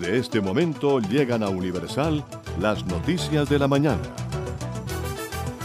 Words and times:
De 0.00 0.18
este 0.18 0.40
momento 0.40 0.98
llegan 0.98 1.42
a 1.42 1.50
Universal 1.50 2.24
las 2.58 2.84
noticias 2.86 3.48
de 3.48 3.58
la 3.58 3.68
mañana. 3.68 4.02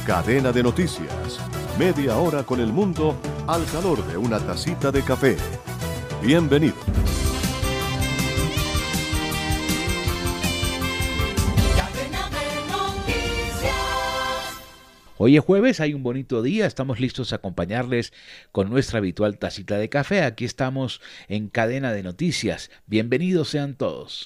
Cadena 0.06 0.52
de 0.52 0.62
noticias. 0.62 1.40
Media 1.80 2.18
hora 2.18 2.44
con 2.44 2.60
el 2.60 2.72
mundo 2.72 3.16
al 3.48 3.66
calor 3.66 4.06
de 4.06 4.18
una 4.18 4.40
tacita 4.40 4.92
de 4.92 5.02
café. 5.04 5.38
Bienvenido. 6.22 7.05
Hoy 15.28 15.38
es 15.38 15.44
jueves, 15.44 15.80
hay 15.80 15.96
un 15.96 16.04
bonito 16.04 16.44
día, 16.44 16.68
estamos 16.68 17.00
listos 17.00 17.34
a 17.34 17.38
acompañarles 17.38 18.14
con 18.52 18.70
nuestra 18.70 19.00
habitual 19.00 19.40
tacita 19.40 19.80
de 19.80 19.90
café. 19.90 20.22
Aquí 20.22 20.46
estamos 20.46 21.02
en 21.28 21.50
cadena 21.50 21.94
de 21.94 22.04
noticias. 22.04 22.70
Bienvenidos 22.86 23.50
sean 23.50 23.74
todos. 23.74 24.26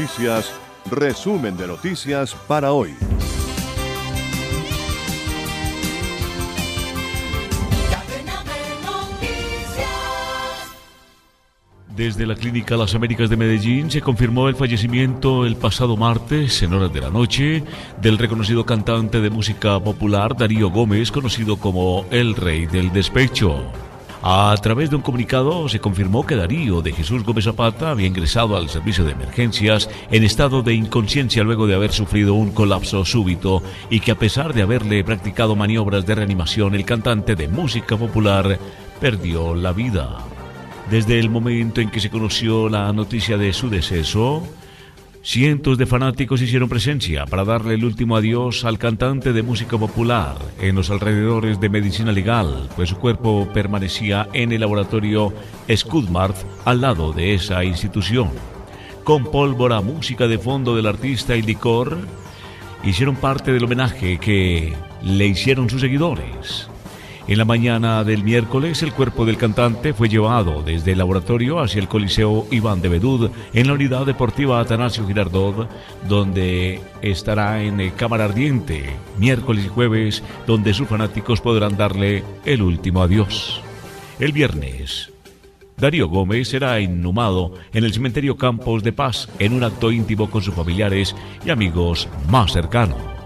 Noticias, 0.00 0.50
resumen 0.90 1.58
de 1.58 1.66
noticias 1.66 2.34
para 2.48 2.72
hoy. 2.72 2.94
Desde 11.94 12.24
la 12.24 12.34
Clínica 12.34 12.78
Las 12.78 12.94
Américas 12.94 13.28
de 13.28 13.36
Medellín 13.36 13.90
se 13.90 14.00
confirmó 14.00 14.48
el 14.48 14.56
fallecimiento 14.56 15.44
el 15.44 15.56
pasado 15.56 15.98
martes, 15.98 16.62
en 16.62 16.72
horas 16.72 16.94
de 16.94 17.00
la 17.02 17.10
noche, 17.10 17.62
del 18.00 18.16
reconocido 18.16 18.64
cantante 18.64 19.20
de 19.20 19.28
música 19.28 19.78
popular 19.80 20.34
Darío 20.34 20.70
Gómez, 20.70 21.12
conocido 21.12 21.58
como 21.58 22.06
el 22.10 22.36
Rey 22.36 22.64
del 22.64 22.90
Despecho. 22.90 23.70
A 24.22 24.54
través 24.60 24.90
de 24.90 24.96
un 24.96 25.02
comunicado 25.02 25.66
se 25.70 25.80
confirmó 25.80 26.26
que 26.26 26.36
Darío 26.36 26.82
de 26.82 26.92
Jesús 26.92 27.24
Gómez 27.24 27.44
Zapata 27.44 27.90
había 27.90 28.06
ingresado 28.06 28.54
al 28.54 28.68
servicio 28.68 29.02
de 29.02 29.12
emergencias 29.12 29.88
en 30.10 30.24
estado 30.24 30.62
de 30.62 30.74
inconsciencia 30.74 31.42
luego 31.42 31.66
de 31.66 31.74
haber 31.74 31.90
sufrido 31.90 32.34
un 32.34 32.50
colapso 32.50 33.02
súbito 33.06 33.62
y 33.88 34.00
que 34.00 34.10
a 34.10 34.18
pesar 34.18 34.52
de 34.52 34.60
haberle 34.60 35.02
practicado 35.04 35.56
maniobras 35.56 36.04
de 36.04 36.14
reanimación, 36.16 36.74
el 36.74 36.84
cantante 36.84 37.34
de 37.34 37.48
música 37.48 37.96
popular 37.96 38.58
perdió 39.00 39.54
la 39.54 39.72
vida. 39.72 40.18
Desde 40.90 41.18
el 41.18 41.30
momento 41.30 41.80
en 41.80 41.88
que 41.88 42.00
se 42.00 42.10
conoció 42.10 42.68
la 42.68 42.92
noticia 42.92 43.38
de 43.38 43.54
su 43.54 43.70
deceso, 43.70 44.42
cientos 45.22 45.76
de 45.76 45.86
fanáticos 45.86 46.40
hicieron 46.40 46.68
presencia 46.68 47.26
para 47.26 47.44
darle 47.44 47.74
el 47.74 47.84
último 47.84 48.16
adiós 48.16 48.64
al 48.64 48.78
cantante 48.78 49.32
de 49.32 49.42
música 49.42 49.76
popular 49.76 50.36
en 50.60 50.74
los 50.76 50.90
alrededores 50.90 51.60
de 51.60 51.68
Medicina 51.68 52.12
Legal, 52.12 52.68
pues 52.74 52.88
su 52.88 52.96
cuerpo 52.96 53.48
permanecía 53.52 54.28
en 54.32 54.52
el 54.52 54.60
laboratorio 54.60 55.32
Scudmart 55.74 56.36
al 56.64 56.80
lado 56.80 57.12
de 57.12 57.34
esa 57.34 57.62
institución. 57.64 58.30
Con 59.04 59.24
pólvora, 59.24 59.80
música 59.80 60.26
de 60.26 60.38
fondo 60.38 60.74
del 60.74 60.86
artista 60.86 61.36
y 61.36 61.42
licor, 61.42 61.98
hicieron 62.84 63.16
parte 63.16 63.52
del 63.52 63.64
homenaje 63.64 64.18
que 64.18 64.74
le 65.02 65.26
hicieron 65.26 65.68
sus 65.68 65.80
seguidores. 65.80 66.68
En 67.28 67.38
la 67.38 67.44
mañana 67.44 68.02
del 68.02 68.24
miércoles, 68.24 68.82
el 68.82 68.92
cuerpo 68.92 69.24
del 69.24 69.36
cantante 69.36 69.92
fue 69.92 70.08
llevado 70.08 70.62
desde 70.62 70.92
el 70.92 70.98
laboratorio 70.98 71.60
hacia 71.60 71.80
el 71.80 71.88
Coliseo 71.88 72.46
Iván 72.50 72.82
de 72.82 72.88
Bedud 72.88 73.30
en 73.52 73.66
la 73.66 73.74
unidad 73.74 74.06
deportiva 74.06 74.58
Atanasio 74.58 75.06
Girardot, 75.06 75.68
donde 76.08 76.80
estará 77.02 77.62
en 77.62 77.90
Cámara 77.90 78.24
Ardiente, 78.24 78.84
miércoles 79.18 79.66
y 79.66 79.68
jueves, 79.68 80.22
donde 80.46 80.74
sus 80.74 80.88
fanáticos 80.88 81.40
podrán 81.40 81.76
darle 81.76 82.24
el 82.44 82.62
último 82.62 83.02
adiós. 83.02 83.60
El 84.18 84.32
viernes, 84.32 85.12
Darío 85.76 86.08
Gómez 86.08 86.48
será 86.48 86.80
inhumado 86.80 87.54
en 87.72 87.84
el 87.84 87.92
cementerio 87.92 88.36
Campos 88.36 88.82
de 88.82 88.92
Paz 88.92 89.28
en 89.38 89.54
un 89.54 89.64
acto 89.64 89.92
íntimo 89.92 90.30
con 90.30 90.42
sus 90.42 90.54
familiares 90.54 91.16
y 91.44 91.50
amigos 91.50 92.08
más 92.28 92.52
cercanos. 92.52 93.19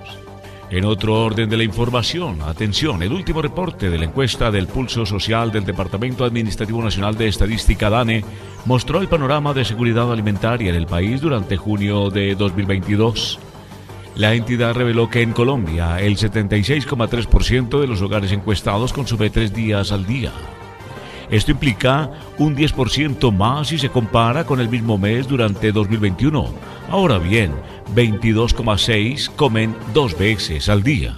En 0.74 0.84
otro 0.84 1.22
orden 1.22 1.48
de 1.48 1.56
la 1.56 1.62
información, 1.62 2.42
atención, 2.42 3.00
el 3.04 3.12
último 3.12 3.40
reporte 3.40 3.90
de 3.90 3.96
la 3.96 4.06
encuesta 4.06 4.50
del 4.50 4.66
pulso 4.66 5.06
social 5.06 5.52
del 5.52 5.64
Departamento 5.64 6.24
Administrativo 6.24 6.82
Nacional 6.82 7.16
de 7.16 7.28
Estadística 7.28 7.88
DANE 7.88 8.24
mostró 8.64 9.00
el 9.00 9.06
panorama 9.06 9.54
de 9.54 9.64
seguridad 9.64 10.10
alimentaria 10.10 10.70
en 10.70 10.74
el 10.74 10.86
país 10.86 11.20
durante 11.20 11.56
junio 11.56 12.10
de 12.10 12.34
2022. 12.34 13.38
La 14.16 14.34
entidad 14.34 14.74
reveló 14.74 15.08
que 15.08 15.22
en 15.22 15.32
Colombia 15.32 16.00
el 16.00 16.16
76,3% 16.16 17.80
de 17.80 17.86
los 17.86 18.02
hogares 18.02 18.32
encuestados 18.32 18.92
consume 18.92 19.30
tres 19.30 19.54
días 19.54 19.92
al 19.92 20.04
día. 20.04 20.32
Esto 21.30 21.50
implica 21.50 22.10
un 22.38 22.56
10% 22.56 23.32
más 23.32 23.68
si 23.68 23.78
se 23.78 23.88
compara 23.88 24.44
con 24.44 24.60
el 24.60 24.68
mismo 24.68 24.98
mes 24.98 25.26
durante 25.26 25.72
2021. 25.72 26.48
Ahora 26.90 27.18
bien, 27.18 27.52
22,6 27.94 29.30
comen 29.36 29.74
dos 29.92 30.16
veces 30.18 30.68
al 30.68 30.82
día. 30.82 31.16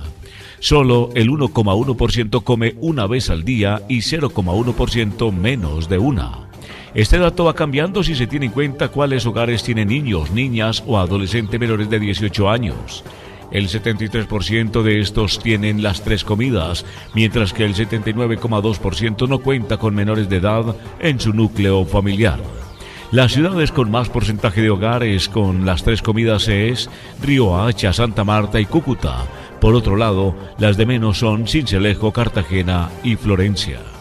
Solo 0.58 1.10
el 1.14 1.28
1,1% 1.30 2.42
come 2.42 2.74
una 2.80 3.06
vez 3.06 3.30
al 3.30 3.44
día 3.44 3.82
y 3.88 3.98
0,1% 3.98 5.32
menos 5.32 5.88
de 5.88 5.98
una. 5.98 6.46
Este 6.94 7.18
dato 7.18 7.44
va 7.44 7.54
cambiando 7.54 8.02
si 8.02 8.14
se 8.14 8.26
tiene 8.26 8.46
en 8.46 8.52
cuenta 8.52 8.88
cuáles 8.88 9.26
hogares 9.26 9.62
tienen 9.62 9.88
niños, 9.88 10.30
niñas 10.30 10.82
o 10.86 10.98
adolescentes 10.98 11.60
menores 11.60 11.90
de 11.90 12.00
18 12.00 12.48
años. 12.48 13.04
El 13.50 13.68
73% 13.68 14.82
de 14.82 15.00
estos 15.00 15.38
tienen 15.38 15.82
las 15.82 16.02
tres 16.02 16.24
comidas, 16.24 16.84
mientras 17.14 17.52
que 17.52 17.64
el 17.64 17.74
79,2% 17.74 19.28
no 19.28 19.38
cuenta 19.38 19.76
con 19.76 19.94
menores 19.94 20.28
de 20.28 20.36
edad 20.36 20.76
en 21.00 21.20
su 21.20 21.32
núcleo 21.32 21.84
familiar. 21.84 22.40
Las 23.12 23.32
ciudades 23.32 23.70
con 23.70 23.90
más 23.90 24.08
porcentaje 24.08 24.60
de 24.62 24.70
hogares 24.70 25.28
con 25.28 25.64
las 25.64 25.84
tres 25.84 26.02
comidas 26.02 26.48
es 26.48 26.90
Río 27.22 27.56
Hacha, 27.56 27.92
Santa 27.92 28.24
Marta 28.24 28.58
y 28.58 28.66
Cúcuta. 28.66 29.24
Por 29.60 29.74
otro 29.74 29.96
lado, 29.96 30.34
las 30.58 30.76
de 30.76 30.86
menos 30.86 31.18
son 31.18 31.46
Cincelejo, 31.46 32.12
Cartagena 32.12 32.90
y 33.04 33.14
Florencia. 33.14 33.95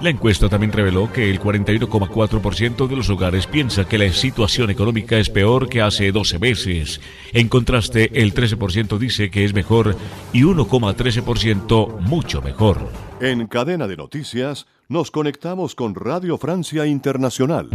La 0.00 0.10
encuesta 0.10 0.48
también 0.48 0.70
reveló 0.70 1.12
que 1.12 1.28
el 1.28 1.40
41,4% 1.40 2.86
de 2.86 2.96
los 2.96 3.10
hogares 3.10 3.48
piensa 3.48 3.88
que 3.88 3.98
la 3.98 4.12
situación 4.12 4.70
económica 4.70 5.18
es 5.18 5.28
peor 5.28 5.68
que 5.68 5.82
hace 5.82 6.12
12 6.12 6.38
meses. 6.38 7.00
En 7.32 7.48
contraste, 7.48 8.10
el 8.14 8.32
13% 8.32 8.96
dice 8.96 9.28
que 9.28 9.44
es 9.44 9.54
mejor 9.54 9.96
y 10.32 10.42
1,13% 10.42 11.98
mucho 11.98 12.40
mejor. 12.42 12.88
En 13.20 13.48
cadena 13.48 13.88
de 13.88 13.96
noticias, 13.96 14.66
nos 14.88 15.10
conectamos 15.10 15.74
con 15.74 15.96
Radio 15.96 16.38
Francia 16.38 16.86
Internacional. 16.86 17.68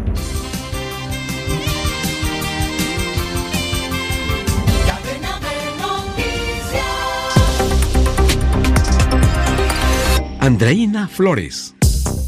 Andreina 10.39 11.07
Flores. 11.07 11.73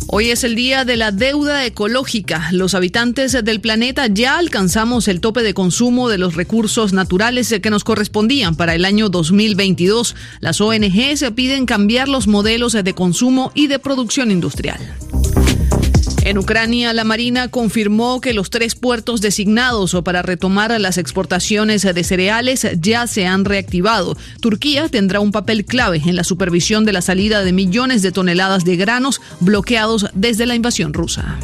Hoy 0.07 0.29
es 0.29 0.43
el 0.43 0.55
día 0.55 0.85
de 0.85 0.97
la 0.97 1.11
deuda 1.11 1.65
ecológica. 1.65 2.49
Los 2.51 2.75
habitantes 2.75 3.31
del 3.43 3.59
planeta 3.59 4.05
ya 4.07 4.37
alcanzamos 4.37 5.07
el 5.07 5.19
tope 5.19 5.41
de 5.41 5.55
consumo 5.55 6.09
de 6.09 6.19
los 6.19 6.35
recursos 6.35 6.93
naturales 6.93 7.53
que 7.61 7.69
nos 7.71 7.83
correspondían 7.83 8.55
para 8.55 8.75
el 8.75 8.85
año 8.85 9.09
2022. 9.09 10.15
Las 10.41 10.61
ONGs 10.61 11.31
piden 11.35 11.65
cambiar 11.65 12.07
los 12.07 12.27
modelos 12.27 12.73
de 12.73 12.93
consumo 12.93 13.51
y 13.55 13.67
de 13.67 13.79
producción 13.79 14.29
industrial. 14.29 14.79
En 16.25 16.39
Ucrania, 16.39 16.91
la 16.91 17.03
Marina 17.03 17.49
confirmó 17.49 18.19
que 18.19 18.33
los 18.33 18.49
tres 18.49 18.73
puertos 18.73 19.21
designados 19.21 19.95
para 20.03 20.23
retomar 20.23 20.81
las 20.81 20.97
exportaciones 20.97 21.83
de 21.83 22.03
cereales 22.03 22.67
ya 22.81 23.05
se 23.05 23.27
han 23.27 23.45
reactivado. 23.45 24.17
Turquía 24.39 24.89
tendrá 24.89 25.19
un 25.19 25.31
papel 25.31 25.65
clave 25.65 26.01
en 26.03 26.15
la 26.15 26.23
supervisión 26.23 26.83
de 26.83 26.93
la 26.93 27.03
salida 27.03 27.43
de 27.43 27.53
millones 27.53 28.01
de 28.01 28.11
toneladas 28.11 28.65
de 28.65 28.75
granos 28.75 29.21
bloqueados 29.39 30.07
desde 30.15 30.47
la 30.47 30.55
invasión 30.55 30.93
rusa. 30.93 31.37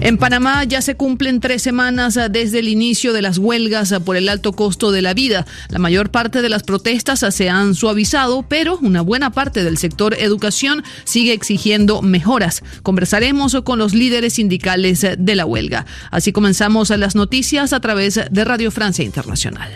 En 0.00 0.16
Panamá 0.16 0.64
ya 0.64 0.80
se 0.80 0.96
cumplen 0.96 1.40
tres 1.40 1.60
semanas 1.60 2.18
desde 2.30 2.60
el 2.60 2.68
inicio 2.68 3.12
de 3.12 3.20
las 3.20 3.36
huelgas 3.36 3.94
por 4.04 4.16
el 4.16 4.30
alto 4.30 4.52
costo 4.52 4.92
de 4.92 5.02
la 5.02 5.12
vida. 5.12 5.46
La 5.68 5.78
mayor 5.78 6.10
parte 6.10 6.40
de 6.40 6.48
las 6.48 6.62
protestas 6.62 7.22
se 7.34 7.50
han 7.50 7.74
suavizado, 7.74 8.42
pero 8.42 8.78
una 8.78 9.02
buena 9.02 9.30
parte 9.30 9.62
del 9.62 9.76
sector 9.76 10.14
educación 10.18 10.82
sigue 11.04 11.34
exigiendo 11.34 12.00
mejoras. 12.00 12.62
Conversaremos 12.82 13.56
con 13.62 13.78
los 13.78 13.92
líderes 13.92 14.34
sindicales 14.34 15.06
de 15.18 15.36
la 15.36 15.44
huelga. 15.44 15.84
Así 16.10 16.32
comenzamos 16.32 16.88
las 16.90 17.14
noticias 17.14 17.74
a 17.74 17.80
través 17.80 18.20
de 18.30 18.44
Radio 18.44 18.70
Francia 18.70 19.04
Internacional. 19.04 19.70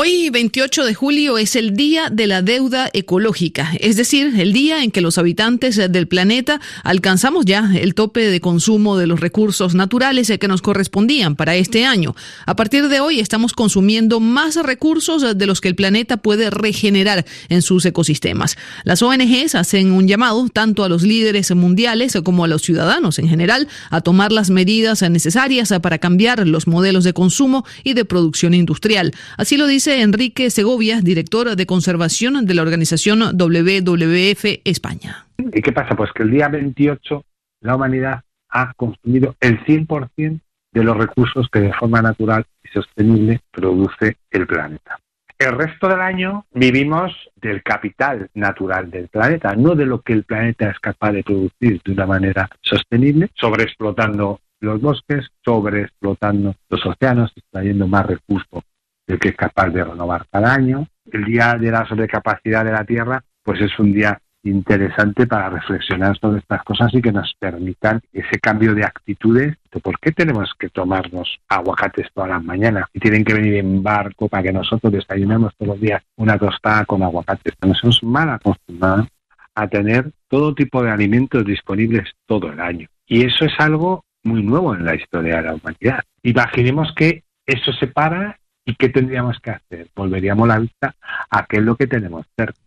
Hoy, 0.00 0.30
28 0.30 0.84
de 0.84 0.94
julio, 0.94 1.38
es 1.38 1.56
el 1.56 1.74
Día 1.74 2.08
de 2.08 2.28
la 2.28 2.40
Deuda 2.40 2.88
Ecológica, 2.92 3.72
es 3.80 3.96
decir, 3.96 4.32
el 4.38 4.52
día 4.52 4.84
en 4.84 4.92
que 4.92 5.00
los 5.00 5.18
habitantes 5.18 5.74
del 5.74 6.06
planeta 6.06 6.60
alcanzamos 6.84 7.44
ya 7.44 7.68
el 7.74 7.96
tope 7.96 8.20
de 8.30 8.40
consumo 8.40 8.96
de 8.96 9.08
los 9.08 9.18
recursos 9.18 9.74
naturales 9.74 10.32
que 10.38 10.46
nos 10.46 10.62
correspondían 10.62 11.34
para 11.34 11.56
este 11.56 11.84
año. 11.84 12.14
A 12.46 12.54
partir 12.54 12.86
de 12.86 13.00
hoy 13.00 13.18
estamos 13.18 13.54
consumiendo 13.54 14.20
más 14.20 14.54
recursos 14.54 15.36
de 15.36 15.46
los 15.46 15.60
que 15.60 15.66
el 15.66 15.74
planeta 15.74 16.16
puede 16.16 16.48
regenerar 16.50 17.26
en 17.48 17.60
sus 17.60 17.84
ecosistemas. 17.84 18.56
Las 18.84 19.02
ONGs 19.02 19.56
hacen 19.56 19.90
un 19.90 20.06
llamado 20.06 20.48
tanto 20.48 20.84
a 20.84 20.88
los 20.88 21.02
líderes 21.02 21.52
mundiales 21.56 22.16
como 22.22 22.44
a 22.44 22.48
los 22.48 22.62
ciudadanos 22.62 23.18
en 23.18 23.28
general 23.28 23.66
a 23.90 24.00
tomar 24.00 24.30
las 24.30 24.48
medidas 24.48 25.02
necesarias 25.02 25.74
para 25.82 25.98
cambiar 25.98 26.46
los 26.46 26.68
modelos 26.68 27.02
de 27.02 27.14
consumo 27.14 27.64
y 27.82 27.94
de 27.94 28.04
producción 28.04 28.54
industrial. 28.54 29.12
Así 29.36 29.56
lo 29.56 29.66
dice 29.66 29.87
dice 29.88 30.02
Enrique 30.02 30.50
Segovia, 30.50 31.00
director 31.00 31.56
de 31.56 31.64
conservación 31.64 32.44
de 32.44 32.54
la 32.54 32.60
organización 32.60 33.20
WWF 33.20 34.60
España. 34.64 35.26
¿Y 35.38 35.62
qué 35.62 35.72
pasa? 35.72 35.94
Pues 35.96 36.10
que 36.12 36.24
el 36.24 36.30
día 36.30 36.48
28 36.48 37.24
la 37.62 37.74
humanidad 37.74 38.20
ha 38.50 38.74
consumido 38.74 39.34
el 39.40 39.64
100% 39.64 40.40
de 40.72 40.84
los 40.84 40.94
recursos 40.94 41.48
que 41.50 41.60
de 41.60 41.72
forma 41.72 42.02
natural 42.02 42.44
y 42.62 42.68
sostenible 42.68 43.40
produce 43.50 44.16
el 44.30 44.46
planeta. 44.46 44.98
El 45.38 45.56
resto 45.56 45.88
del 45.88 46.00
año 46.00 46.44
vivimos 46.52 47.12
del 47.36 47.62
capital 47.62 48.28
natural 48.34 48.90
del 48.90 49.08
planeta, 49.08 49.54
no 49.54 49.74
de 49.74 49.86
lo 49.86 50.02
que 50.02 50.12
el 50.12 50.24
planeta 50.24 50.68
es 50.68 50.78
capaz 50.80 51.12
de 51.12 51.22
producir 51.24 51.80
de 51.82 51.92
una 51.92 52.06
manera 52.06 52.46
sostenible, 52.60 53.30
sobreexplotando 53.34 54.40
los 54.60 54.82
bosques, 54.82 55.28
sobreexplotando 55.42 56.54
los 56.68 56.84
océanos, 56.84 57.32
extrayendo 57.34 57.86
más 57.86 58.04
recursos 58.04 58.64
del 59.08 59.18
que 59.18 59.30
es 59.30 59.36
capaz 59.36 59.70
de 59.70 59.82
renovar 59.82 60.26
cada 60.30 60.54
año. 60.54 60.86
El 61.10 61.24
día 61.24 61.56
de 61.58 61.72
la 61.72 61.86
sobrecapacidad 61.88 62.64
de 62.64 62.72
la 62.72 62.84
Tierra, 62.84 63.24
pues 63.42 63.60
es 63.60 63.76
un 63.78 63.92
día 63.92 64.20
interesante 64.44 65.26
para 65.26 65.50
reflexionar 65.50 66.16
sobre 66.18 66.38
estas 66.38 66.62
cosas 66.62 66.92
y 66.94 67.02
que 67.02 67.10
nos 67.10 67.34
permitan 67.38 68.00
ese 68.12 68.38
cambio 68.38 68.74
de 68.74 68.84
actitudes. 68.84 69.56
¿Por 69.82 69.98
qué 69.98 70.12
tenemos 70.12 70.52
que 70.58 70.68
tomarnos 70.68 71.38
aguacates 71.48 72.08
todas 72.14 72.30
las 72.30 72.44
mañanas 72.44 72.84
y 72.92 73.00
tienen 73.00 73.24
que 73.24 73.34
venir 73.34 73.56
en 73.56 73.82
barco 73.82 74.28
para 74.28 74.44
que 74.44 74.52
nosotros 74.52 74.92
desayunemos 74.92 75.54
todos 75.56 75.74
los 75.74 75.80
días 75.80 76.02
una 76.16 76.38
tostada 76.38 76.84
con 76.84 77.02
aguacates? 77.02 77.54
Nos 77.64 78.02
mal 78.02 78.30
acostumbrados 78.30 79.08
a 79.54 79.66
tener 79.66 80.12
todo 80.28 80.54
tipo 80.54 80.82
de 80.82 80.90
alimentos 80.90 81.44
disponibles 81.44 82.10
todo 82.26 82.52
el 82.52 82.60
año. 82.60 82.88
Y 83.06 83.26
eso 83.26 83.44
es 83.44 83.52
algo 83.58 84.04
muy 84.22 84.42
nuevo 84.42 84.74
en 84.74 84.84
la 84.84 84.94
historia 84.94 85.36
de 85.36 85.42
la 85.42 85.54
humanidad. 85.54 86.00
Imaginemos 86.22 86.92
que 86.94 87.24
eso 87.46 87.72
se 87.72 87.86
para 87.86 88.38
y 88.68 88.74
¿qué 88.74 88.90
tendríamos 88.90 89.40
que 89.40 89.50
hacer? 89.50 89.88
Volveríamos 89.96 90.46
la 90.46 90.58
vista 90.58 90.94
a 91.30 91.46
qué 91.46 91.56
es 91.56 91.62
lo 91.62 91.74
que 91.76 91.86
tenemos 91.86 92.26
cerca. 92.36 92.60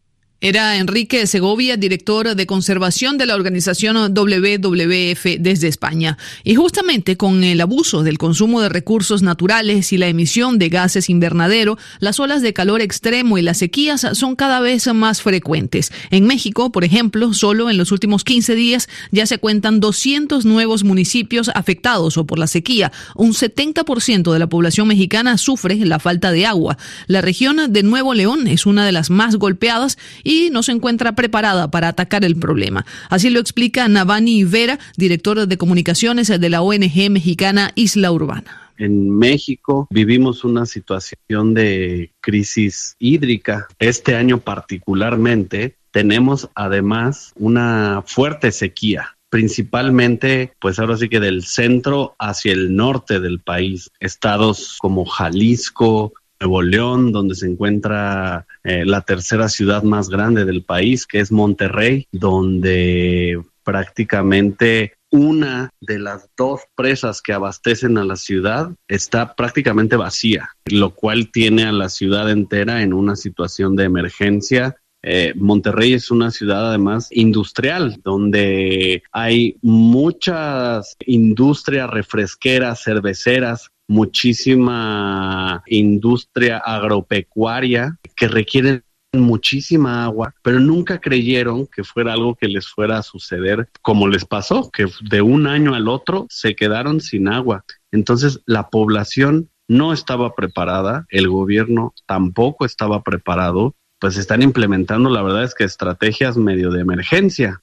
Era 0.43 0.77
Enrique 0.77 1.27
Segovia, 1.27 1.77
director 1.77 2.33
de 2.33 2.47
conservación 2.47 3.19
de 3.19 3.27
la 3.27 3.35
organización 3.35 3.95
WWF 4.11 5.37
desde 5.39 5.67
España. 5.67 6.17
Y 6.43 6.55
justamente 6.55 7.15
con 7.15 7.43
el 7.43 7.61
abuso 7.61 8.01
del 8.01 8.17
consumo 8.17 8.59
de 8.59 8.69
recursos 8.69 9.21
naturales 9.21 9.93
y 9.93 9.99
la 9.99 10.07
emisión 10.07 10.57
de 10.57 10.69
gases 10.69 11.11
invernadero, 11.11 11.77
las 11.99 12.19
olas 12.19 12.41
de 12.41 12.53
calor 12.53 12.81
extremo 12.81 13.37
y 13.37 13.43
las 13.43 13.59
sequías 13.59 14.07
son 14.13 14.35
cada 14.35 14.61
vez 14.61 14.91
más 14.91 15.21
frecuentes. 15.21 15.91
En 16.09 16.25
México, 16.25 16.71
por 16.71 16.85
ejemplo, 16.85 17.35
solo 17.35 17.69
en 17.69 17.77
los 17.77 17.91
últimos 17.91 18.23
15 18.23 18.55
días 18.55 18.89
ya 19.11 19.27
se 19.27 19.37
cuentan 19.37 19.79
200 19.79 20.45
nuevos 20.45 20.83
municipios 20.83 21.51
afectados 21.53 22.17
o 22.17 22.25
por 22.25 22.39
la 22.39 22.47
sequía. 22.47 22.91
Un 23.15 23.33
70% 23.33 24.33
de 24.33 24.39
la 24.39 24.47
población 24.47 24.87
mexicana 24.87 25.37
sufre 25.37 25.75
la 25.85 25.99
falta 25.99 26.31
de 26.31 26.47
agua. 26.47 26.79
La 27.05 27.21
región 27.21 27.71
de 27.71 27.83
Nuevo 27.83 28.15
León 28.15 28.47
es 28.47 28.65
una 28.65 28.87
de 28.87 28.91
las 28.91 29.11
más 29.11 29.35
golpeadas 29.35 29.99
no 30.51 30.63
se 30.63 30.71
encuentra 30.71 31.13
preparada 31.13 31.69
para 31.69 31.89
atacar 31.89 32.23
el 32.23 32.35
problema. 32.35 32.85
Así 33.09 33.29
lo 33.29 33.39
explica 33.39 33.87
Navani 33.87 34.43
Vera, 34.43 34.79
director 34.97 35.47
de 35.47 35.57
comunicaciones 35.57 36.27
de 36.27 36.49
la 36.49 36.61
ONG 36.61 37.09
mexicana 37.09 37.71
Isla 37.75 38.11
Urbana. 38.11 38.71
En 38.77 39.09
México 39.09 39.87
vivimos 39.91 40.43
una 40.43 40.65
situación 40.65 41.53
de 41.53 42.11
crisis 42.19 42.95
hídrica. 42.97 43.67
Este 43.77 44.15
año 44.15 44.39
particularmente 44.39 45.75
tenemos 45.91 46.49
además 46.55 47.31
una 47.35 48.03
fuerte 48.05 48.51
sequía 48.51 49.15
principalmente, 49.31 50.51
pues 50.59 50.77
ahora 50.77 50.97
sí 50.97 51.07
que 51.07 51.21
del 51.21 51.43
centro 51.43 52.15
hacia 52.19 52.51
el 52.51 52.75
norte 52.75 53.21
del 53.21 53.39
país. 53.39 53.89
Estados 54.01 54.77
como 54.79 55.05
Jalisco, 55.05 56.13
Nuevo 56.41 56.63
León, 56.63 57.11
donde 57.11 57.35
se 57.35 57.45
encuentra 57.45 58.47
eh, 58.63 58.83
la 58.83 59.01
tercera 59.01 59.47
ciudad 59.47 59.83
más 59.83 60.09
grande 60.09 60.43
del 60.43 60.63
país, 60.63 61.05
que 61.05 61.19
es 61.19 61.31
Monterrey, 61.31 62.07
donde 62.11 63.39
prácticamente 63.63 64.93
una 65.11 65.69
de 65.79 65.99
las 65.99 66.29
dos 66.35 66.61
presas 66.75 67.21
que 67.21 67.33
abastecen 67.33 67.97
a 67.99 68.05
la 68.05 68.15
ciudad 68.15 68.71
está 68.87 69.35
prácticamente 69.35 69.97
vacía, 69.97 70.49
lo 70.65 70.95
cual 70.95 71.29
tiene 71.31 71.65
a 71.65 71.71
la 71.71 71.89
ciudad 71.89 72.31
entera 72.31 72.81
en 72.81 72.93
una 72.93 73.15
situación 73.15 73.75
de 73.75 73.83
emergencia. 73.83 74.77
Eh, 75.03 75.33
Monterrey 75.35 75.93
es 75.93 76.09
una 76.09 76.31
ciudad 76.31 76.69
además 76.69 77.09
industrial, 77.11 77.99
donde 78.03 79.03
hay 79.11 79.57
muchas 79.61 80.95
industrias 81.05 81.89
refresqueras, 81.89 82.83
cerveceras, 82.83 83.69
muchísima 83.91 85.63
industria 85.67 86.59
agropecuaria 86.59 87.97
que 88.15 88.29
requieren 88.29 88.83
muchísima 89.11 90.05
agua, 90.05 90.33
pero 90.41 90.61
nunca 90.61 91.01
creyeron 91.01 91.67
que 91.67 91.83
fuera 91.83 92.13
algo 92.13 92.35
que 92.35 92.47
les 92.47 92.69
fuera 92.69 92.99
a 92.99 93.03
suceder 93.03 93.67
como 93.81 94.07
les 94.07 94.23
pasó, 94.23 94.71
que 94.71 94.85
de 95.09 95.21
un 95.21 95.45
año 95.45 95.75
al 95.75 95.89
otro 95.89 96.25
se 96.29 96.55
quedaron 96.55 97.01
sin 97.01 97.27
agua. 97.27 97.65
Entonces 97.91 98.39
la 98.45 98.69
población 98.69 99.49
no 99.67 99.91
estaba 99.91 100.35
preparada, 100.35 101.05
el 101.09 101.27
gobierno 101.27 101.93
tampoco 102.05 102.65
estaba 102.65 103.03
preparado, 103.03 103.75
pues 103.99 104.15
están 104.15 104.41
implementando, 104.41 105.09
la 105.09 105.21
verdad 105.21 105.43
es 105.43 105.53
que 105.53 105.65
estrategias 105.65 106.37
medio 106.37 106.71
de 106.71 106.79
emergencia. 106.79 107.61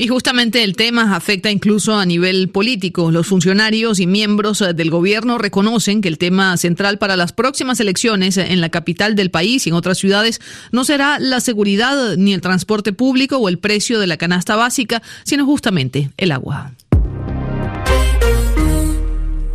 Y 0.00 0.06
justamente 0.06 0.62
el 0.62 0.76
tema 0.76 1.16
afecta 1.16 1.50
incluso 1.50 1.96
a 1.96 2.06
nivel 2.06 2.50
político. 2.50 3.10
Los 3.10 3.26
funcionarios 3.26 3.98
y 3.98 4.06
miembros 4.06 4.60
eh, 4.60 4.72
del 4.72 4.90
gobierno 4.90 5.38
reconocen 5.38 6.02
que 6.02 6.06
el 6.06 6.18
tema 6.18 6.56
central 6.56 6.98
para 6.98 7.16
las 7.16 7.32
próximas 7.32 7.80
elecciones 7.80 8.36
en 8.36 8.60
la 8.60 8.68
capital 8.68 9.16
del 9.16 9.32
país 9.32 9.66
y 9.66 9.70
en 9.70 9.74
otras 9.74 9.98
ciudades 9.98 10.40
no 10.70 10.84
será 10.84 11.18
la 11.18 11.40
seguridad 11.40 12.16
ni 12.16 12.32
el 12.32 12.40
transporte 12.40 12.92
público 12.92 13.38
o 13.38 13.48
el 13.48 13.58
precio 13.58 13.98
de 13.98 14.06
la 14.06 14.18
canasta 14.18 14.54
básica, 14.54 15.02
sino 15.24 15.44
justamente 15.44 16.12
el 16.16 16.30
agua. 16.30 16.74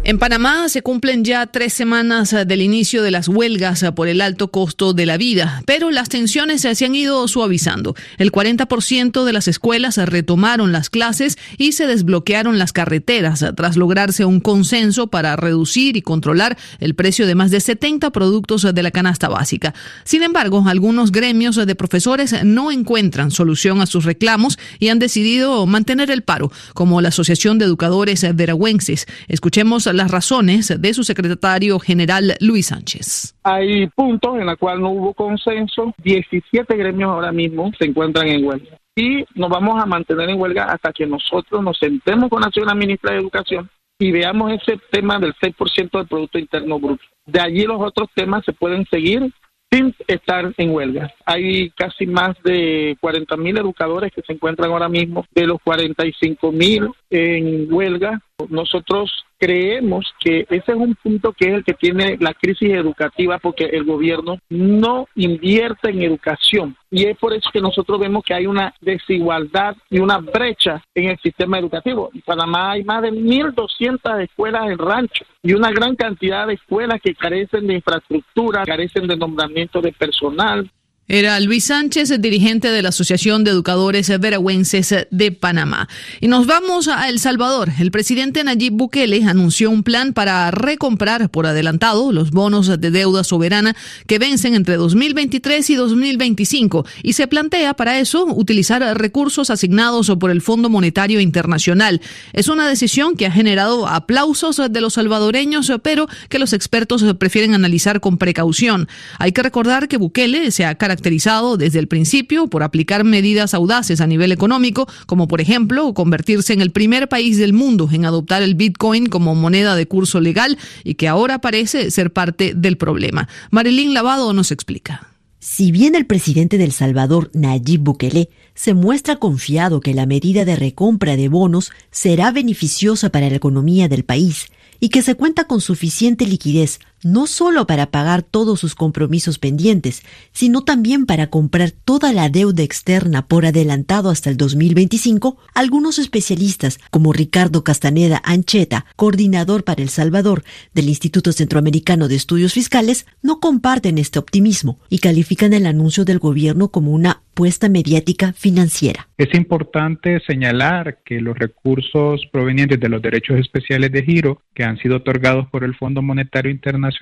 En 0.05 0.19
Panamá 0.19 0.67
se 0.67 0.81
cumplen 0.81 1.24
ya 1.24 1.48
tres 1.48 1.72
semanas 1.72 2.36
del 2.45 2.62
inicio 2.62 3.03
de 3.03 3.12
las 3.12 3.29
huelgas 3.29 3.86
por 3.95 4.10
el 4.10 4.19
alto 4.19 4.50
costo 4.50 4.91
de 4.91 5.05
la 5.05 5.15
vida, 5.15 5.63
pero 5.65 5.91
las 5.91 6.10
tensiones 6.10 6.60
se 6.60 6.86
han 6.86 6.93
ido 6.93 7.25
suavizando. 7.29 7.95
El 8.17 8.29
40% 8.29 9.24
de 9.24 9.31
las 9.31 9.48
escuelas 9.48 9.95
retomaron 9.95 10.74
las 10.74 10.89
clases 10.89 11.38
y 11.57 11.72
se 11.72 11.88
desbloquearon 11.88 12.60
las 12.60 12.74
carreteras 12.74 13.45
tras 13.55 13.77
lograrse 13.77 14.25
un 14.25 14.41
consenso 14.41 15.07
para 15.07 15.38
reducir 15.38 15.95
y 15.95 16.01
controlar 16.01 16.57
el 16.81 16.95
precio 16.95 17.25
de 17.25 17.36
más 17.36 17.50
de 17.50 17.62
70 17.62 18.12
productos 18.12 18.67
de 18.74 18.83
la 18.83 18.91
canasta 18.91 19.29
básica. 19.29 19.74
Sin 20.03 20.22
embargo, 20.22 20.65
algunos 20.67 21.13
gremios 21.13 21.55
de 21.55 21.75
profesores 21.75 22.43
no 22.43 22.72
encuentran 22.72 23.31
solución 23.31 23.79
a 23.79 23.86
sus 23.86 24.03
reclamos 24.03 24.60
y 24.79 24.89
han 24.89 25.00
decidido 25.00 25.65
mantener 25.65 26.12
el 26.12 26.24
paro, 26.24 26.51
como 26.74 27.00
la 27.00 27.07
Asociación 27.07 27.57
de 27.57 27.63
Educadores 27.63 28.25
Veragüenses. 28.36 29.05
Escuchemos 29.29 29.93
las 29.94 30.12
razones 30.12 30.82
de 30.82 30.94
su 30.94 31.04
secretario 31.04 31.80
general 31.80 32.36
Luis 32.40 32.68
Sánchez. 32.68 33.36
Hay 33.44 33.88
puntos 33.88 34.40
en 34.40 34.46
los 34.46 34.58
cuales 34.58 34.82
no 34.82 34.90
hubo 34.90 35.14
consenso. 35.14 35.94
17 36.04 36.76
gremios 36.76 37.10
ahora 37.10 37.32
mismo 37.32 37.72
se 37.78 37.86
encuentran 37.86 38.28
en 38.28 38.46
huelga. 38.46 38.78
Y 38.96 39.26
nos 39.36 39.50
vamos 39.50 39.82
a 39.82 39.86
mantener 39.86 40.30
en 40.30 40.40
huelga 40.40 40.66
hasta 40.66 40.92
que 40.92 41.06
nosotros 41.08 41.64
nos 41.64 41.78
sentemos 41.78 42.30
con 42.30 42.42
la 42.42 42.52
señora 42.52 42.76
ministra 42.76 43.14
de 43.14 43.20
Educación 43.20 43.70
y 44.00 44.12
veamos 44.12 44.52
ese 44.52 44.80
tema 44.92 45.20
del 45.20 45.34
6% 45.36 45.92
del 45.92 46.08
Producto 46.08 46.38
Interno 46.38 46.80
Bruto. 46.80 47.04
De 47.26 47.40
allí 47.40 47.64
los 47.64 47.82
otros 47.82 48.10
temas 48.16 48.44
se 48.46 48.54
pueden 48.54 48.86
seguir 48.92 49.32
sin 49.72 49.96
estar 50.08 50.54
en 50.58 50.72
huelga. 50.72 51.12
Hay 51.26 51.72
casi 51.72 52.06
más 52.06 52.36
de 52.44 52.96
40 53.02 53.36
mil 53.38 53.58
educadores 53.58 54.12
que 54.14 54.22
se 54.22 54.34
encuentran 54.34 54.72
ahora 54.72 54.90
mismo, 54.90 55.26
de 55.34 55.48
los 55.48 55.58
45 55.64 56.52
mil 56.52 56.90
en 57.10 57.74
huelga. 57.74 58.22
Nosotros 58.50 59.25
creemos 59.38 60.06
que 60.20 60.46
ese 60.50 60.72
es 60.72 60.75
un 60.75 60.96
punto 60.96 61.34
que 61.34 61.50
es 61.50 61.54
el 61.56 61.63
que 61.63 61.74
tiene 61.74 62.18
la 62.20 62.34
crisis 62.34 62.72
educativa 62.72 63.38
porque 63.40 63.66
el 63.66 63.84
gobierno 63.84 64.38
no 64.50 65.08
invierte 65.16 65.90
en 65.90 66.02
educación 66.02 66.75
y 66.90 67.06
es 67.06 67.18
por 67.18 67.34
eso 67.34 67.50
que 67.52 67.62
nosotros 67.62 68.00
vemos 68.00 68.24
que 68.24 68.34
hay 68.34 68.48
una 68.48 68.74
desigualdad 68.80 69.75
y 69.90 70.00
una 70.00 70.20
brecha 70.20 70.82
en 70.96 71.10
el 71.10 71.20
sistema 71.20 71.60
educativo. 71.60 72.10
En 72.13 72.22
Panamá 72.22 72.72
hay 72.72 72.84
más 72.84 73.02
de 73.02 73.12
1.200 73.12 74.24
escuelas 74.24 74.70
en 74.70 74.78
rancho 74.78 75.25
y 75.42 75.54
una 75.54 75.72
gran 75.72 75.96
cantidad 75.96 76.48
de 76.48 76.54
escuelas 76.54 77.02
que 77.02 77.16
carecen 77.16 77.68
de 77.68 77.75
infraestructura, 77.75 78.63
carecen 78.63 79.08
de 79.08 79.18
nombramiento 79.18 79.82
de 79.82 79.92
personal. 79.92 80.70
Era 81.13 81.39
Luis 81.39 81.65
Sánchez, 81.65 82.12
dirigente 82.20 82.72
de 82.72 82.82
la 82.82 82.89
Asociación 82.89 83.43
de 83.43 83.51
Educadores 83.51 84.12
Veragüenses 84.20 84.96
de 85.12 85.32
Panamá. 85.32 85.88
Y 86.22 86.27
nos 86.27 86.48
vamos 86.48 86.88
a 86.88 87.08
El 87.08 87.20
Salvador. 87.20 87.70
El 87.77 87.91
presidente 87.91 88.43
Nayib 88.43 88.74
Bukele 88.74 89.24
anunció 89.24 89.70
un 89.70 89.84
plan 89.84 90.13
para 90.13 90.50
recomprar 90.50 91.29
por 91.29 91.46
adelantado 91.46 92.12
los 92.12 92.32
bonos 92.32 92.65
de 92.82 92.89
deuda 92.89 93.24
soberana 93.24 93.75
que 94.08 94.17
vencen 94.17 94.55
entre 94.55 94.75
2023 94.75 95.70
y 95.70 95.75
2025 95.75 96.84
y 97.03 97.13
se 97.13 97.27
plantea 97.27 97.75
para 97.75 98.00
eso 98.00 98.25
utilizar 98.25 98.82
recursos 98.98 99.51
asignados 99.51 100.12
por 100.20 100.32
el 100.32 100.41
Fondo 100.41 100.67
Monetario 100.67 101.20
Internacional. 101.20 102.01
Es 102.34 102.48
una 102.48 102.67
decisión 102.67 103.15
que 103.17 103.27
ha 103.27 103.32
generado 103.32 103.88
aplausos 103.88 104.60
de 104.67 104.82
los 104.82 104.96
salvadoreños, 104.96 105.72
pero 105.84 106.08
que 106.29 106.39
los 106.39 106.53
expertos 106.53 107.05
prefieren 107.20 107.53
analizar 107.53 108.00
con 108.00 108.17
precaución. 108.17 108.88
Hay 109.20 109.32
que 109.32 109.43
recordar 109.43 109.88
que 109.88 109.98
Bukele 109.98 110.50
se 110.50 110.65
ha 110.65 110.74
caracterizado 110.74 111.02
caracterizado 111.03 111.57
desde 111.57 111.79
el 111.79 111.89
principio 111.89 112.48
por 112.48 112.63
aplicar 112.63 113.03
medidas 113.03 113.53
audaces 113.53 114.00
a 114.00 114.07
nivel 114.07 114.31
económico, 114.31 114.88
como 115.05 115.27
por 115.27 115.41
ejemplo 115.41 115.93
convertirse 115.93 116.53
en 116.53 116.62
el 116.62 116.72
primer 116.72 117.10
país 117.10 117.38
del 117.38 117.51
mundo 117.51 117.89
en 117.91 118.05
adoptar 118.05 118.41
el 118.41 118.55
Bitcoin 118.55 119.07
como 119.07 119.36
moneda 119.36 119.75
de 119.75 119.86
curso 119.86 120.22
legal 120.22 120.57
y 120.86 120.93
que 120.93 121.10
ahora 121.10 121.39
parece 121.39 121.91
ser 121.91 122.13
parte 122.13 122.53
del 122.55 122.77
problema. 122.77 123.27
Marilyn 123.51 123.93
Lavado 123.93 124.31
nos 124.31 124.51
explica. 124.51 125.10
Si 125.39 125.74
bien 125.74 125.93
el 125.95 126.05
presidente 126.05 126.57
del 126.57 126.72
Salvador, 126.72 127.29
Nayib 127.33 127.81
Bukele, 127.81 128.29
se 128.55 128.74
muestra 128.74 129.17
confiado 129.17 129.81
que 129.81 129.93
la 129.93 130.05
medida 130.05 130.45
de 130.45 130.55
recompra 130.55 131.17
de 131.17 131.27
bonos 131.27 131.72
será 131.91 132.31
beneficiosa 132.31 133.10
para 133.10 133.29
la 133.29 133.36
economía 133.36 133.89
del 133.89 134.05
país 134.05 134.48
y 134.79 134.88
que 134.88 135.01
se 135.01 135.15
cuenta 135.15 135.43
con 135.43 135.60
suficiente 135.60 136.25
liquidez 136.25 136.79
no 137.03 137.27
solo 137.27 137.67
para 137.67 137.91
pagar 137.91 138.24
todos 138.24 138.60
sus 138.60 138.75
compromisos 138.75 139.39
pendientes, 139.39 140.03
sino 140.31 140.62
también 140.62 141.05
para 141.05 141.27
comprar 141.27 141.72
toda 141.72 142.13
la 142.13 142.29
deuda 142.29 142.63
externa 142.63 143.25
por 143.25 143.45
adelantado 143.45 144.10
hasta 144.10 144.29
el 144.29 144.38
2025, 144.38 145.38
algunos 145.53 146.00
especialistas, 146.00 146.79
como 146.91 147.13
Ricardo 147.13 147.63
Castaneda 147.63 148.22
Ancheta, 148.24 148.86
coordinador 148.95 149.63
para 149.63 149.81
El 149.81 149.89
Salvador 149.89 150.43
del 150.74 150.89
Instituto 150.89 151.31
Centroamericano 151.31 152.07
de 152.07 152.15
Estudios 152.15 152.53
Fiscales, 152.53 153.05
no 153.22 153.39
comparten 153.39 153.98
este 153.98 154.19
optimismo 154.19 154.79
y 154.89 155.00
califican 155.00 155.53
el 155.53 155.65
anuncio 155.65 156.05
del 156.05 156.19
gobierno 156.19 156.69
como 156.69 156.91
una 156.91 157.22
puesta 157.33 157.67
mediática 157.67 158.33
financiera. 158.33 159.07
Es 159.17 159.33
importante 159.33 160.19
señalar 160.27 161.00
que 161.03 161.19
los 161.19 161.36
recursos 161.38 162.22
provenientes 162.31 162.79
de 162.79 162.89
los 162.89 163.01
derechos 163.01 163.39
especiales 163.39 163.91
de 163.91 164.03
giro 164.03 164.41
que 164.53 164.63
han 164.63 164.77
sido 164.77 164.98
otorgados 164.98 165.48
por 165.48 165.63
el 165.63 165.75
Fondo 165.75 166.03
Monetario 166.03 166.51
Internacional 166.51 166.93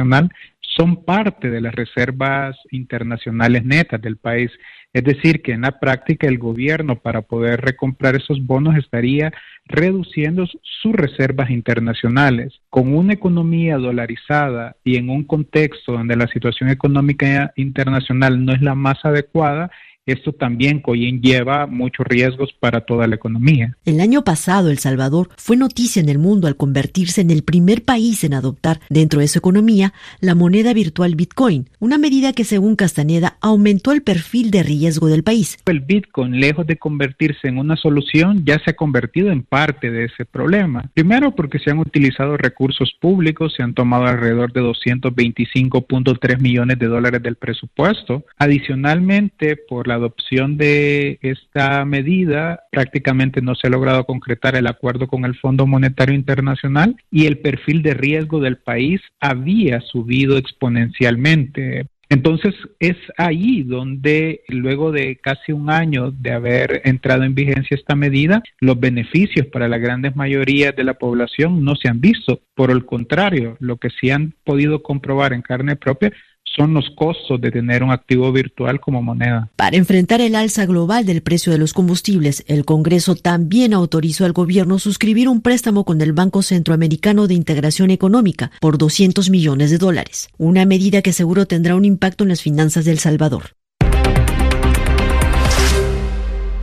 son 0.76 1.04
parte 1.04 1.50
de 1.50 1.62
las 1.62 1.74
reservas 1.76 2.58
internacionales 2.72 3.66
netas 3.66 4.02
del 4.02 4.18
país. 4.18 4.52
Es 4.94 5.04
decir, 5.04 5.42
que 5.42 5.54
en 5.54 5.62
la 5.62 5.80
práctica 5.80 6.28
el 6.28 6.38
gobierno 6.38 6.98
para 6.98 7.22
poder 7.22 7.62
recomprar 7.62 8.16
esos 8.16 8.46
bonos 8.46 8.76
estaría 8.76 9.32
reduciendo 9.66 10.46
sus 10.46 10.94
reservas 10.94 11.50
internacionales. 11.50 12.60
Con 12.70 12.94
una 12.94 13.14
economía 13.14 13.78
dolarizada 13.78 14.76
y 14.84 14.98
en 14.98 15.10
un 15.10 15.24
contexto 15.24 15.94
donde 15.94 16.16
la 16.16 16.28
situación 16.28 16.70
económica 16.70 17.54
internacional 17.56 18.44
no 18.44 18.54
es 18.54 18.62
la 18.62 18.76
más 18.76 19.04
adecuada, 19.06 19.72
esto 20.05 20.34
también 20.34 20.79
conlleva 20.79 21.67
muchos 21.67 22.05
riesgos 22.08 22.53
para 22.60 22.81
toda 22.81 23.08
la 23.08 23.15
economía. 23.15 23.77
El 23.86 24.00
año 24.00 24.24
pasado, 24.24 24.70
El 24.70 24.79
Salvador 24.79 25.29
fue 25.38 25.58
noticia 25.58 26.01
en 26.01 26.10
el 26.10 26.17
mundo 26.17 26.48
al 26.48 26.55
convertirse 26.55 27.22
en 27.22 27.29
el 27.29 27.43
primer 27.43 27.84
país 27.84 28.24
en 28.24 28.34
adoptar 28.34 28.79
dentro 28.89 29.20
de 29.20 29.27
su 29.27 29.38
economía 29.38 29.93
la 30.20 30.34
moneda 30.34 30.74
virtual 30.74 31.15
Bitcoin, 31.15 31.70
una 31.79 31.98
medida 31.98 32.34
que 32.34 32.43
según 32.43 32.75
Castaneda 32.75 33.38
aumentó 33.41 33.92
el 33.92 34.01
perfil 34.01 34.50
de 34.50 34.64
riesgo 34.64 35.07
del 35.07 35.24
país. 35.24 35.59
El 35.66 35.81
Bitcoin, 35.81 36.40
lejos 36.40 36.66
de 36.66 36.77
convertirse 36.77 37.48
en 37.48 37.57
una 37.57 37.75
solución, 37.75 38.44
ya 38.46 38.59
se 38.59 38.72
ha 38.72 38.75
convertido 38.75 39.31
en 39.31 39.44
parte 39.44 39.92
de 39.92 40.05
ese 40.05 40.25
problema. 40.25 40.90
Primero 40.94 41.35
porque 41.35 41.59
se 41.59 41.70
han 41.70 41.79
utilizado 41.79 42.37
recursos 42.37 42.92
públicos, 43.00 43.53
se 43.55 43.64
han 43.64 43.74
tomado 43.74 44.05
alrededor 44.05 44.51
de 44.51 44.61
225.3 44.61 46.40
millones 46.40 46.79
de 46.79 46.87
dólares 46.87 47.22
del 47.22 47.35
presupuesto. 47.35 48.25
Adicionalmente, 48.37 49.57
por 49.57 49.91
la 49.92 49.98
adopción 49.98 50.56
de 50.56 51.20
esta 51.22 51.84
medida 51.84 52.62
prácticamente 52.72 53.42
no 53.42 53.56
se 53.56 53.68
ha 53.68 53.70
logrado 53.70 54.06
concretar 54.06 54.56
el 54.56 54.68
acuerdo 54.68 55.08
con 55.08 55.25
el 55.25 55.36
Fondo 55.36 55.68
Monetario 55.68 56.16
Internacional 56.16 56.96
y 57.12 57.25
el 57.25 57.40
perfil 57.40 57.82
de 57.84 57.94
riesgo 57.94 58.40
del 58.40 58.58
país 58.58 59.01
había 59.20 59.82
subido 59.82 60.38
exponencialmente. 60.38 61.88
Entonces 62.08 62.54
es 62.80 62.96
ahí 63.18 63.64
donde 63.64 64.42
luego 64.48 64.94
de 64.94 65.18
casi 65.18 65.51
un 65.51 65.70
año 65.70 66.12
de 66.12 66.32
haber 66.32 66.82
entrado 66.86 67.24
en 67.24 67.36
vigencia 67.36 67.75
esta 67.75 67.96
medida, 67.96 68.42
los 68.60 68.80
beneficios 68.80 69.48
para 69.48 69.68
la 69.68 69.77
grandes 69.77 70.16
mayoría 70.16 70.72
de 70.72 70.86
la 70.86 70.94
población 70.94 71.66
no 71.66 71.75
se 71.75 71.90
han 71.90 72.00
visto. 72.00 72.42
Por 72.54 72.72
el 72.72 72.86
contrario, 72.86 73.58
lo 73.60 73.75
que 73.77 73.90
sí 73.90 74.10
han 74.10 74.34
podido 74.46 74.84
comprobar 74.84 75.34
en 75.34 75.42
carne 75.42 75.75
propia 75.75 76.12
son 76.55 76.74
los 76.74 76.90
costos 76.96 77.40
de 77.40 77.51
tener 77.51 77.83
un 77.83 77.92
activo 77.92 78.31
virtual 78.31 78.79
como 78.79 79.01
moneda. 79.01 79.50
Para 79.55 79.77
enfrentar 79.77 80.22
el 80.22 80.35
alza 80.35 80.66
global 80.66 81.05
del 81.05 81.22
precio 81.22 81.51
de 81.51 81.57
los 81.57 81.74
combustibles, 81.74 82.44
el 82.48 82.66
Congreso 82.66 83.16
también 83.16 83.74
autorizó 83.74 84.25
al 84.25 84.33
gobierno 84.33 84.79
suscribir 84.79 85.29
un 85.29 85.42
préstamo 85.42 85.85
con 85.85 86.01
el 86.01 86.14
Banco 86.14 86.42
Centroamericano 86.42 87.27
de 87.27 87.35
Integración 87.35 87.92
Económica 87.92 88.51
por 88.59 88.77
200 88.77 89.29
millones 89.29 89.72
de 89.72 89.77
dólares, 89.77 90.29
una 90.37 90.66
medida 90.66 91.01
que 91.01 91.14
seguro 91.14 91.46
tendrá 91.46 91.75
un 91.75 91.85
impacto 91.85 92.24
en 92.24 92.29
las 92.29 92.42
finanzas 92.42 92.85
de 92.85 92.92
El 92.92 93.00
Salvador. 93.00 93.61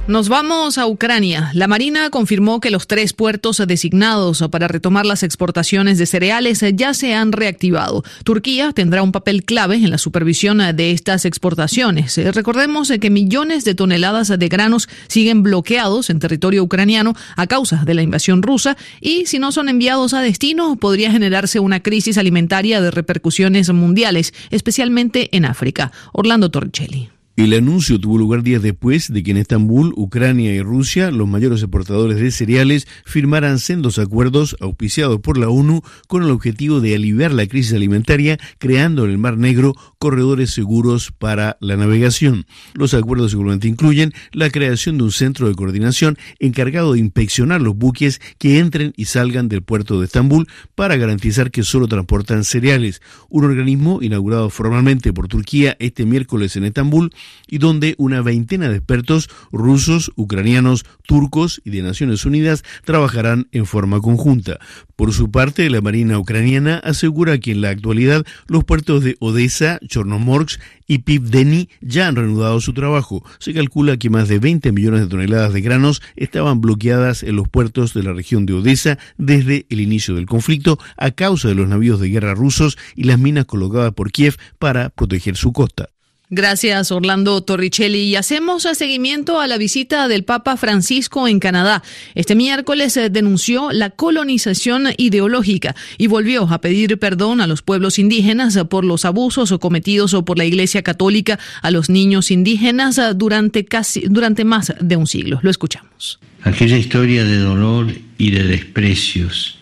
Nos 0.09 0.31
vamos 0.31 0.79
a 0.79 0.87
Ucrania. 0.87 1.51
La 1.53 1.69
Marina 1.69 2.09
confirmó 2.09 2.61
que 2.61 2.71
los 2.71 2.87
tres 2.87 3.13
puertos 3.13 3.63
designados 3.67 4.43
para 4.51 4.67
retomar 4.67 5.05
las 5.05 5.23
exportaciones 5.23 5.99
de 5.99 6.07
cereales 6.07 6.65
ya 6.73 6.95
se 6.95 7.13
han 7.13 7.31
reactivado. 7.31 8.03
Turquía 8.25 8.73
tendrá 8.73 9.03
un 9.03 9.13
papel 9.13 9.45
clave 9.45 9.77
en 9.77 9.91
la 9.91 9.99
supervisión 9.99 10.63
de 10.75 10.93
estas 10.93 11.27
exportaciones. 11.27 12.17
Recordemos 12.35 12.91
que 12.99 13.11
millones 13.11 13.67
de 13.67 13.75
toneladas 13.75 14.29
de 14.29 14.49
granos 14.49 14.89
siguen 15.09 15.43
bloqueados 15.43 16.09
en 16.09 16.21
territorio 16.21 16.63
ucraniano 16.63 17.13
a 17.37 17.47
causa 17.47 17.83
de 17.85 17.93
la 17.93 18.01
invasión 18.01 18.43
rusa 18.43 18.79
y 19.03 19.27
si 19.27 19.39
no 19.39 19.53
son 19.53 19.69
enviados 19.69 20.15
a 20.15 20.23
destino 20.23 20.77
podría 20.77 21.13
generarse 21.13 21.61
una 21.61 21.81
crisis 21.81 22.17
alimentaria 22.17 22.81
de 22.81 22.91
repercusiones 22.91 23.71
mundiales, 23.75 24.33
especialmente 24.49 25.37
en 25.37 25.45
África. 25.45 25.93
Orlando 26.15 26.51
Torricelli. 26.51 27.11
El 27.39 27.55
anuncio 27.55 28.01
tuvo 28.01 28.19
lugar 28.19 28.43
días 28.43 28.63
después 28.63 29.13
de 29.13 29.23
que 29.23 29.31
en 29.31 29.37
Estambul, 29.37 29.93
Ucrania 29.95 30.53
y 30.53 30.61
Rusia, 30.61 31.13
los 31.13 31.29
mayores 31.29 31.63
exportadores 31.63 32.19
de 32.19 32.33
cereales, 32.33 32.89
firmaran 33.05 33.61
sendos 33.61 34.01
acuerdos 34.01 34.57
auspiciados 34.59 35.21
por 35.21 35.39
la 35.39 35.49
ONU 35.49 35.83
con 36.09 36.25
el 36.25 36.31
objetivo 36.31 36.81
de 36.81 36.97
aliviar 36.97 37.33
la 37.33 37.47
crisis 37.47 37.75
alimentaria, 37.75 38.41
creando 38.59 39.05
en 39.05 39.13
el 39.13 39.19
Mar 39.19 39.39
Negro 39.39 39.77
corredores 40.01 40.51
seguros 40.51 41.13
para 41.17 41.57
la 41.61 41.77
navegación. 41.77 42.45
Los 42.75 42.93
acuerdos 42.93 43.35
igualmente 43.35 43.69
incluyen 43.69 44.13
la 44.33 44.51
creación 44.51 44.99
de 44.99 45.05
un 45.05 45.13
centro 45.13 45.47
de 45.47 45.55
coordinación 45.55 46.19
encargado 46.41 46.95
de 46.95 46.99
inspeccionar 46.99 47.61
los 47.61 47.77
buques 47.77 48.21
que 48.39 48.59
entren 48.59 48.95
y 48.97 49.05
salgan 49.05 49.49
del 49.49 49.63
puerto 49.63 50.01
de 50.01 50.07
Estambul 50.07 50.49
para 50.75 50.97
garantizar 50.97 51.53
que 51.53 51.63
solo 51.63 51.87
transportan 51.87 52.43
cereales. 52.43 53.01
Un 53.29 53.45
organismo 53.45 54.03
inaugurado 54.03 54.51
formalmente 54.51 55.13
por 55.13 55.29
Turquía 55.29 55.77
este 55.79 56.05
miércoles 56.05 56.57
en 56.57 56.65
Estambul 56.65 57.13
y 57.47 57.59
donde 57.59 57.95
una 57.99 58.23
veintena 58.23 58.69
de 58.69 58.77
expertos 58.77 59.29
rusos, 59.53 60.13
ucranianos, 60.17 60.85
turcos 61.07 61.61
y 61.65 61.71
de 61.71 61.83
Naciones 61.83 62.25
Unidas 62.25 62.65
trabajarán 62.85 63.49
en 63.53 63.67
forma 63.67 64.01
conjunta. 64.01 64.59
Por 64.97 65.13
su 65.13 65.31
parte, 65.31 65.71
la 65.71 65.81
Marina 65.81 66.19
ucraniana 66.19 66.79
asegura 66.79 67.39
que 67.39 67.53
en 67.53 67.61
la 67.61 67.71
actualidad 67.71 68.27
los 68.49 68.65
puertos 68.65 69.05
de 69.05 69.17
Odessa, 69.21 69.79
Chornomorsk 69.87 70.61
y 70.89 70.99
Pivdeni 70.99 71.69
ya 71.81 72.09
han 72.09 72.17
reanudado 72.17 72.61
su 72.61 72.73
trabajo. 72.73 73.25
Se 73.39 73.55
calcula 73.55 73.97
que 73.97 74.11
más 74.11 74.29
de 74.29 74.39
20 74.39 74.73
millones 74.73 75.03
de 75.03 75.07
toneladas 75.07 75.53
de 75.53 75.61
granos 75.61 76.03
estaban 76.17 76.61
bloqueadas 76.61 77.23
en 77.23 77.37
los 77.37 77.49
puertos 77.49 77.95
de 77.95 78.03
la 78.03 78.13
región 78.13 78.47
de 78.47 78.55
Odessa 78.55 78.99
desde 79.19 79.67
el 79.69 79.81
inicio 79.81 80.15
del 80.15 80.27
conflicto 80.27 80.79
a 80.97 81.11
causa 81.11 81.49
de 81.49 81.55
los 81.55 81.69
navíos 81.69 82.01
de 82.01 82.09
guerra 82.09 82.35
rusos 82.35 82.77
y 82.97 83.05
las 83.05 83.19
minas 83.19 83.45
colocadas 83.45 83.93
por 83.93 84.11
Kiev 84.11 84.37
para 84.59 84.91
proteger 84.91 85.37
su 85.37 85.53
costa. 85.53 85.91
Gracias, 86.31 86.93
Orlando 86.93 87.41
Torricelli. 87.41 88.01
Y 88.01 88.17
hacemos 88.17 88.65
seguimiento 88.75 89.41
a 89.41 89.47
la 89.47 89.57
visita 89.57 90.09
del 90.09 90.25
Papa 90.25 90.59
Francisco 90.59 91.27
en 91.27 91.41
Canadá. 91.41 91.83
Este 92.15 92.35
miércoles 92.35 92.95
eh, 92.99 93.09
denunció 93.09 93.73
la 93.73 93.89
colonización 93.89 94.89
ideológica 94.99 95.75
y 95.97 96.07
volvió 96.07 96.43
a 96.51 96.61
pedir 96.61 96.99
perdón 96.99 97.41
a 97.41 97.47
los 97.47 97.63
pueblos 97.63 97.99
indígenas 97.99 98.59
por 98.69 98.85
los 98.85 99.07
abusos 99.07 99.55
cometidos 99.59 100.15
por 100.27 100.37
la 100.37 100.45
Iglesia 100.45 100.83
Católica 100.83 101.39
a 101.63 101.71
los 101.71 101.89
niños 101.89 102.31
indígenas 102.31 102.99
eh, 102.99 103.15
durante 103.15 103.65
casi 103.65 104.03
durante 104.07 104.45
más 104.45 104.75
de 104.79 104.97
un 104.97 105.07
siglo. 105.07 105.41
Lo 105.43 105.51
escuchamos. 105.51 106.21
Aquella 106.43 106.77
historia 106.77 107.25
de 107.25 107.39
dolor 107.39 107.87
y 108.19 108.33
de 108.33 108.45
desprecios 108.45 109.59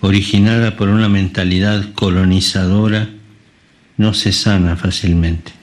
originada 0.00 0.74
por 0.74 0.88
una 0.88 1.10
mentalidad 1.10 1.92
colonizadora 1.92 3.10
no 3.98 4.14
se 4.14 4.32
sana 4.32 4.76
fácilmente 4.76 5.57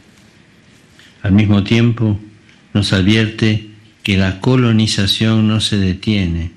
al 1.26 1.32
mismo 1.32 1.64
tiempo, 1.64 2.20
nos 2.76 2.94
advierte 2.94 3.68
que 4.04 4.16
la 4.16 4.40
colonización 4.42 5.48
no 5.48 5.60
se 5.60 5.78
detiene, 5.78 6.52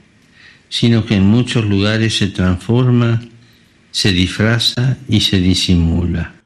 sino 0.69 1.07
que 1.07 1.15
en 1.15 1.25
muchos 1.25 1.65
lugares 1.65 2.19
se 2.19 2.27
transforma, 2.27 3.23
se 3.91 4.13
disfraza 4.13 4.99
y 5.09 5.21
se 5.23 5.41
disimula. 5.41 6.38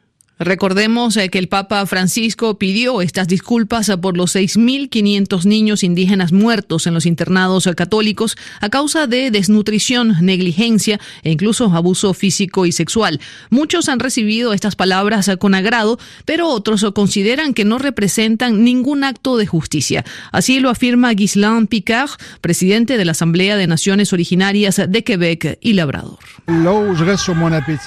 Recordemos 0.44 1.16
eh, 1.16 1.28
que 1.28 1.38
el 1.38 1.48
Papa 1.48 1.84
Francisco 1.86 2.58
pidió 2.58 3.00
estas 3.00 3.28
disculpas 3.28 3.90
por 4.00 4.16
los 4.16 4.34
6.500 4.34 5.44
niños 5.44 5.82
indígenas 5.82 6.32
muertos 6.32 6.86
en 6.86 6.94
los 6.94 7.06
internados 7.06 7.68
católicos 7.76 8.36
a 8.60 8.68
causa 8.68 9.06
de 9.06 9.30
desnutrición, 9.30 10.16
negligencia 10.20 11.00
e 11.22 11.30
incluso 11.30 11.72
abuso 11.72 12.12
físico 12.14 12.66
y 12.66 12.72
sexual. 12.72 13.20
Muchos 13.50 13.88
han 13.88 14.00
recibido 14.00 14.52
estas 14.52 14.76
palabras 14.76 15.30
con 15.38 15.54
agrado, 15.54 15.98
pero 16.24 16.48
otros 16.48 16.84
consideran 16.94 17.54
que 17.54 17.64
no 17.64 17.78
representan 17.78 18.64
ningún 18.64 19.04
acto 19.04 19.36
de 19.36 19.46
justicia. 19.46 20.04
Así 20.32 20.60
lo 20.60 20.70
afirma 20.70 21.12
Ghislain 21.12 21.66
Picard, 21.66 22.10
presidente 22.40 22.98
de 22.98 23.04
la 23.04 23.12
Asamblea 23.12 23.56
de 23.56 23.66
Naciones 23.66 24.12
Originarias 24.12 24.80
de 24.88 25.04
Quebec 25.04 25.58
y 25.60 25.74
Labrador. 25.74 26.18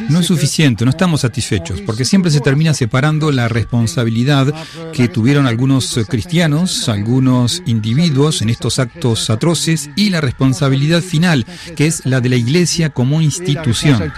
No 0.10 0.20
es 0.20 0.26
suficiente, 0.26 0.86
no 0.86 0.91
estamos 0.91 1.22
satisfechos, 1.22 1.82
porque 1.82 2.06
siempre 2.06 2.32
se 2.32 2.41
termina 2.45 2.75
separando 2.75 3.31
la 3.31 3.47
responsabilidad 3.47 4.53
que 4.93 5.08
tuvieron 5.08 5.47
algunos 5.47 5.99
cristianos, 6.08 6.88
algunos 6.89 7.63
individuos 7.65 8.43
en 8.43 8.49
estos 8.49 8.77
actos 8.77 9.31
atroces 9.31 9.89
y 9.95 10.12
la 10.12 10.21
responsabilidad 10.21 11.01
final, 11.01 11.47
que 11.75 11.88
es 11.88 12.05
la 12.05 12.21
de 12.21 12.29
la 12.29 12.36
Iglesia 12.36 12.91
como 12.91 13.19
institución. 13.19 14.13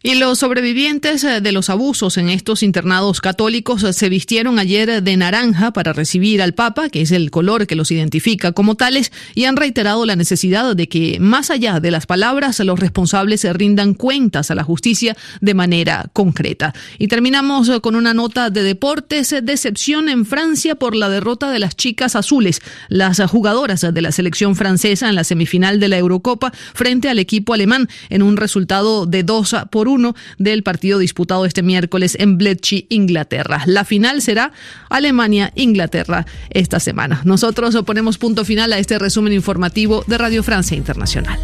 Y 0.00 0.14
los 0.14 0.38
sobrevivientes 0.38 1.24
eh, 1.24 1.40
de 1.40 1.50
los 1.50 1.70
abusos 1.70 2.18
en 2.18 2.28
estos 2.28 2.62
internados 2.62 3.20
católicos 3.20 3.82
eh, 3.82 3.92
se 3.92 4.08
vistieron 4.08 4.60
ayer 4.60 5.02
de 5.02 5.16
naranja 5.16 5.72
para 5.72 5.92
recibir 5.92 6.40
al 6.40 6.54
Papa, 6.54 6.88
que 6.88 7.00
es 7.00 7.10
el 7.10 7.32
color 7.32 7.66
que 7.66 7.74
los 7.74 7.90
identifica 7.90 8.52
como 8.52 8.76
tales, 8.76 9.10
y 9.34 9.46
han 9.46 9.56
reiterado 9.56 10.06
la 10.06 10.14
necesidad 10.14 10.76
de 10.76 10.88
que, 10.88 11.18
más 11.18 11.50
allá 11.50 11.80
de 11.80 11.90
las 11.90 12.06
palabras, 12.06 12.60
los 12.60 12.78
responsables 12.78 13.40
se 13.40 13.52
rindan 13.52 13.92
cuentas 13.92 14.52
a 14.52 14.54
la 14.54 14.62
justicia 14.62 15.16
de 15.40 15.54
manera 15.54 16.08
concreta. 16.12 16.74
Y 17.00 17.08
terminamos 17.08 17.68
eh, 17.68 17.80
con 17.80 17.96
una 17.96 18.14
nota 18.14 18.50
de 18.50 18.62
deportes. 18.62 19.34
Decepción 19.42 20.08
en 20.08 20.26
Francia 20.26 20.76
por 20.76 20.94
la 20.94 21.08
derrota 21.08 21.50
de 21.50 21.58
las 21.58 21.74
chicas 21.74 22.14
azules, 22.14 22.62
las 22.88 23.20
jugadoras 23.28 23.80
de 23.80 24.00
la 24.00 24.12
selección 24.12 24.54
francesa 24.54 25.08
en 25.08 25.16
la 25.16 25.24
semifinal 25.24 25.80
de 25.80 25.88
la 25.88 25.98
Eurocopa 25.98 26.52
frente 26.72 27.08
al 27.08 27.18
equipo 27.18 27.52
alemán 27.52 27.88
en 28.10 28.22
un 28.22 28.36
resultado 28.36 29.04
de 29.04 29.24
2 29.24 29.56
por 29.72 29.87
uno 29.88 30.14
del 30.38 30.62
partido 30.62 30.98
disputado 30.98 31.44
este 31.44 31.62
miércoles 31.62 32.16
en 32.20 32.38
Bletchley, 32.38 32.86
Inglaterra. 32.90 33.62
La 33.66 33.84
final 33.84 34.22
será 34.22 34.52
Alemania-Inglaterra 34.90 36.26
esta 36.50 36.78
semana. 36.78 37.22
Nosotros 37.24 37.76
ponemos 37.84 38.18
punto 38.18 38.44
final 38.44 38.72
a 38.72 38.78
este 38.78 38.98
resumen 38.98 39.32
informativo 39.32 40.04
de 40.06 40.18
Radio 40.18 40.42
Francia 40.42 40.76
Internacional. 40.76 41.38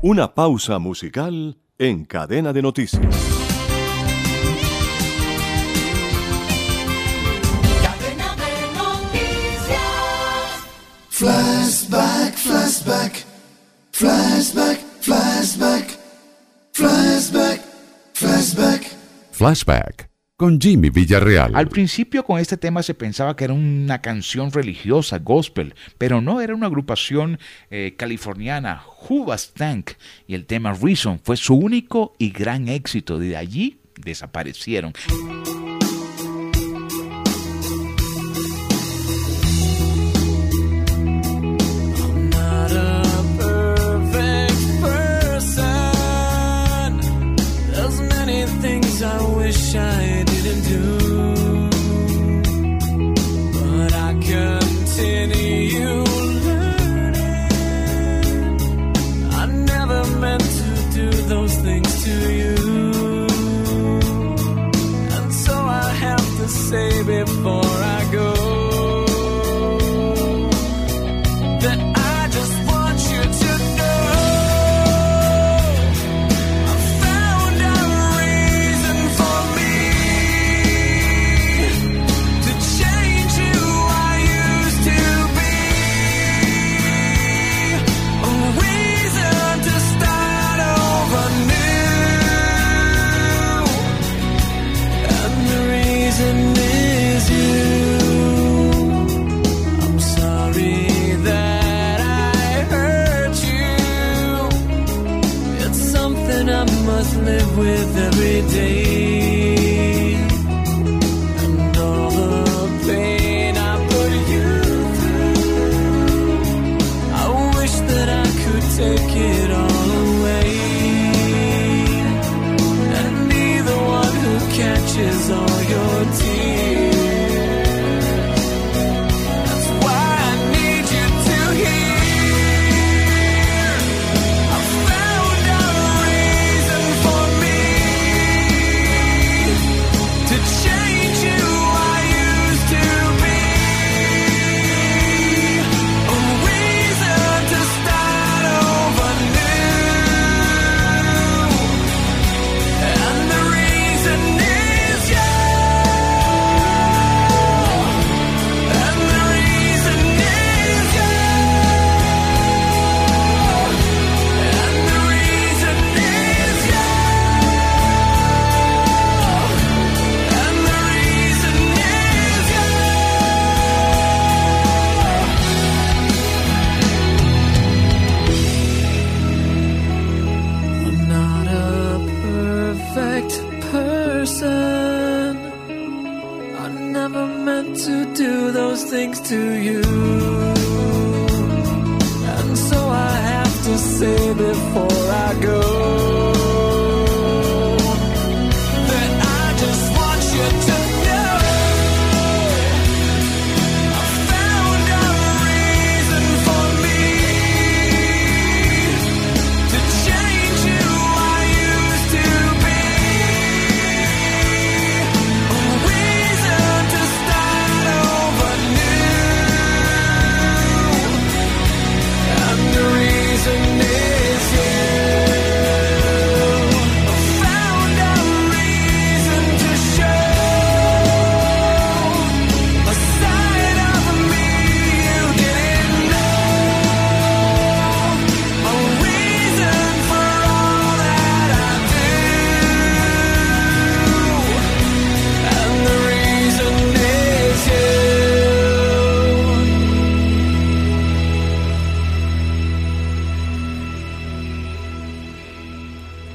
Una 0.00 0.34
pausa 0.34 0.78
musical 0.78 1.58
en 1.78 2.04
cadena 2.04 2.52
de 2.52 2.62
noticias. 2.62 3.02
Flashback, 11.10 12.34
flashback, 12.36 12.36
flashback, 12.36 13.26
flashback. 13.90 14.87
Flashback. 19.38 20.10
Con 20.36 20.60
Jimmy 20.60 20.90
Villarreal. 20.90 21.54
Al 21.54 21.68
principio 21.68 22.24
con 22.24 22.40
este 22.40 22.56
tema 22.56 22.82
se 22.82 22.94
pensaba 22.94 23.36
que 23.36 23.44
era 23.44 23.52
una 23.52 24.00
canción 24.02 24.50
religiosa, 24.50 25.18
gospel, 25.18 25.74
pero 25.96 26.20
no, 26.20 26.40
era 26.40 26.54
una 26.54 26.66
agrupación 26.66 27.38
eh, 27.70 27.94
californiana, 27.96 28.82
Hubas 29.08 29.52
Tank, 29.54 29.92
y 30.26 30.34
el 30.34 30.46
tema 30.46 30.72
Reason 30.72 31.20
fue 31.22 31.36
su 31.36 31.54
único 31.54 32.14
y 32.18 32.30
gran 32.30 32.68
éxito. 32.68 33.18
De 33.18 33.36
allí 33.36 33.80
desaparecieron. 33.96 34.92
Shine. 49.70 50.07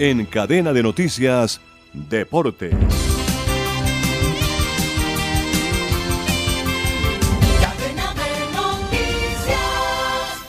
En 0.04 0.26
Cadena 0.26 0.74
de 0.74 0.84
Noticias 0.84 1.62
Deportes. 1.94 2.76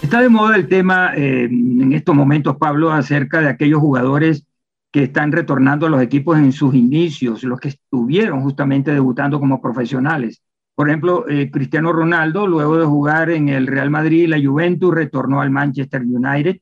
Está 0.03 0.21
de 0.23 0.29
moda 0.29 0.57
el 0.57 0.67
tema 0.67 1.13
eh, 1.15 1.45
en 1.45 1.93
estos 1.93 2.17
momentos, 2.17 2.57
Pablo, 2.57 2.91
acerca 2.91 3.41
de 3.41 3.49
aquellos 3.49 3.79
jugadores 3.79 4.45
que 4.91 5.05
están 5.05 5.31
retornando 5.31 5.87
a 5.87 5.91
los 5.91 6.03
equipos 6.03 6.37
en 6.37 6.51
sus 6.51 6.75
inicios, 6.75 7.45
los 7.45 7.61
que 7.61 7.69
estuvieron 7.69 8.41
justamente 8.41 8.91
debutando 8.91 9.39
como 9.39 9.63
profesionales. 9.63 10.43
Por 10.75 10.89
ejemplo, 10.89 11.29
eh, 11.29 11.53
Cristiano 11.53 11.93
Ronaldo, 11.93 12.49
luego 12.49 12.77
de 12.77 12.87
jugar 12.87 13.31
en 13.31 13.49
el 13.49 13.69
Real 13.69 13.91
Madrid 13.91 14.25
y 14.25 14.27
la 14.27 14.45
Juventus, 14.45 14.93
retornó 14.93 15.41
al 15.41 15.51
Manchester 15.51 16.03
United. 16.03 16.57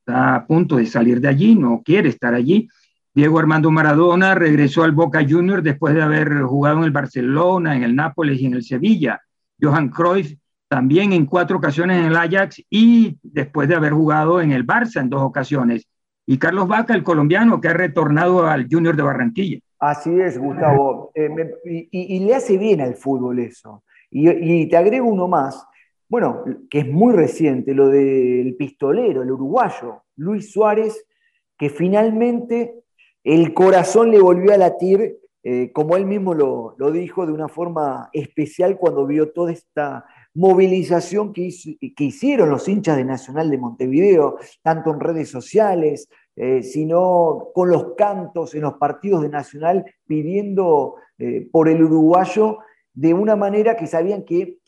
Está 0.00 0.34
a 0.34 0.46
punto 0.46 0.76
de 0.76 0.86
salir 0.86 1.20
de 1.20 1.28
allí, 1.28 1.54
no 1.54 1.82
quiere 1.84 2.08
estar 2.08 2.34
allí. 2.34 2.68
Diego 3.14 3.38
Armando 3.38 3.70
Maradona 3.70 4.34
regresó 4.34 4.82
al 4.82 4.92
Boca 4.92 5.24
Juniors 5.28 5.64
después 5.64 5.94
de 5.94 6.02
haber 6.02 6.42
jugado 6.42 6.78
en 6.78 6.84
el 6.84 6.90
Barcelona, 6.90 7.76
en 7.76 7.82
el 7.82 7.94
Nápoles 7.94 8.40
y 8.40 8.46
en 8.46 8.54
el 8.54 8.62
Sevilla. 8.62 9.20
Johan 9.60 9.88
Cruyff 9.88 10.34
también 10.68 11.12
en 11.12 11.26
cuatro 11.26 11.58
ocasiones 11.58 11.98
en 11.98 12.06
el 12.06 12.16
Ajax 12.16 12.62
y 12.70 13.18
después 13.22 13.68
de 13.68 13.74
haber 13.74 13.92
jugado 13.92 14.40
en 14.40 14.52
el 14.52 14.66
Barça 14.66 15.00
en 15.00 15.10
dos 15.10 15.22
ocasiones. 15.22 15.88
Y 16.26 16.38
Carlos 16.38 16.68
Vaca, 16.68 16.94
el 16.94 17.02
colombiano, 17.02 17.60
que 17.60 17.66
ha 17.66 17.72
retornado 17.72 18.46
al 18.46 18.68
Junior 18.70 18.94
de 18.94 19.02
Barranquilla. 19.02 19.58
Así 19.80 20.10
es, 20.20 20.38
Gustavo. 20.38 21.10
Eh, 21.14 21.28
y, 21.90 22.20
le 22.20 22.34
hace 22.36 22.56
bien 22.56 22.80
al 22.80 22.94
fútbol 22.94 23.40
eso. 23.40 23.82
Y, 24.10 24.68
te 24.68 24.76
agrego 24.76 25.08
uno 25.08 25.26
más, 25.26 25.66
bueno, 26.10 26.42
que 26.68 26.80
es 26.80 26.88
muy 26.88 27.14
reciente, 27.14 27.72
lo 27.72 27.88
del 27.88 28.56
pistolero, 28.56 29.22
el 29.22 29.30
uruguayo, 29.30 30.02
Luis 30.16 30.50
Suárez, 30.50 31.06
que 31.56 31.70
finalmente 31.70 32.82
el 33.22 33.54
corazón 33.54 34.10
le 34.10 34.20
volvió 34.20 34.52
a 34.52 34.58
latir, 34.58 35.18
eh, 35.44 35.70
como 35.72 35.96
él 35.96 36.06
mismo 36.06 36.34
lo, 36.34 36.74
dijo, 36.90 37.26
de 37.26 37.32
una 37.32 37.46
forma 37.46 38.10
especial 38.12 38.76
cuando 38.76 39.06
vio 39.06 39.30
toda 39.30 39.52
esta 39.52 40.04
movilización 40.34 41.32
que, 41.32 41.42
hicieron 41.98 42.50
los 42.50 42.68
hinchas 42.68 42.96
de 42.96 43.04
Nacional 43.04 43.48
de 43.48 43.58
Montevideo, 43.58 44.38
tanto 44.62 44.92
en 44.92 44.98
redes 44.98 45.28
sociales, 45.28 46.08
eh, 46.34 46.64
sino 46.64 47.50
con 47.54 47.70
los 47.70 47.94
cantos 47.94 48.56
en 48.56 48.62
los 48.62 48.74
partidos 48.74 49.22
de 49.22 49.28
Nacional 49.28 49.84
pidiendo 50.08 50.96
eh, 51.18 51.48
por 51.52 51.68
el 51.68 51.84
uruguayo 51.84 52.58
de 52.94 53.14
una 53.14 53.36
manera 53.36 53.76
que 53.76 53.86
sabían 53.86 54.24
que 54.24 54.59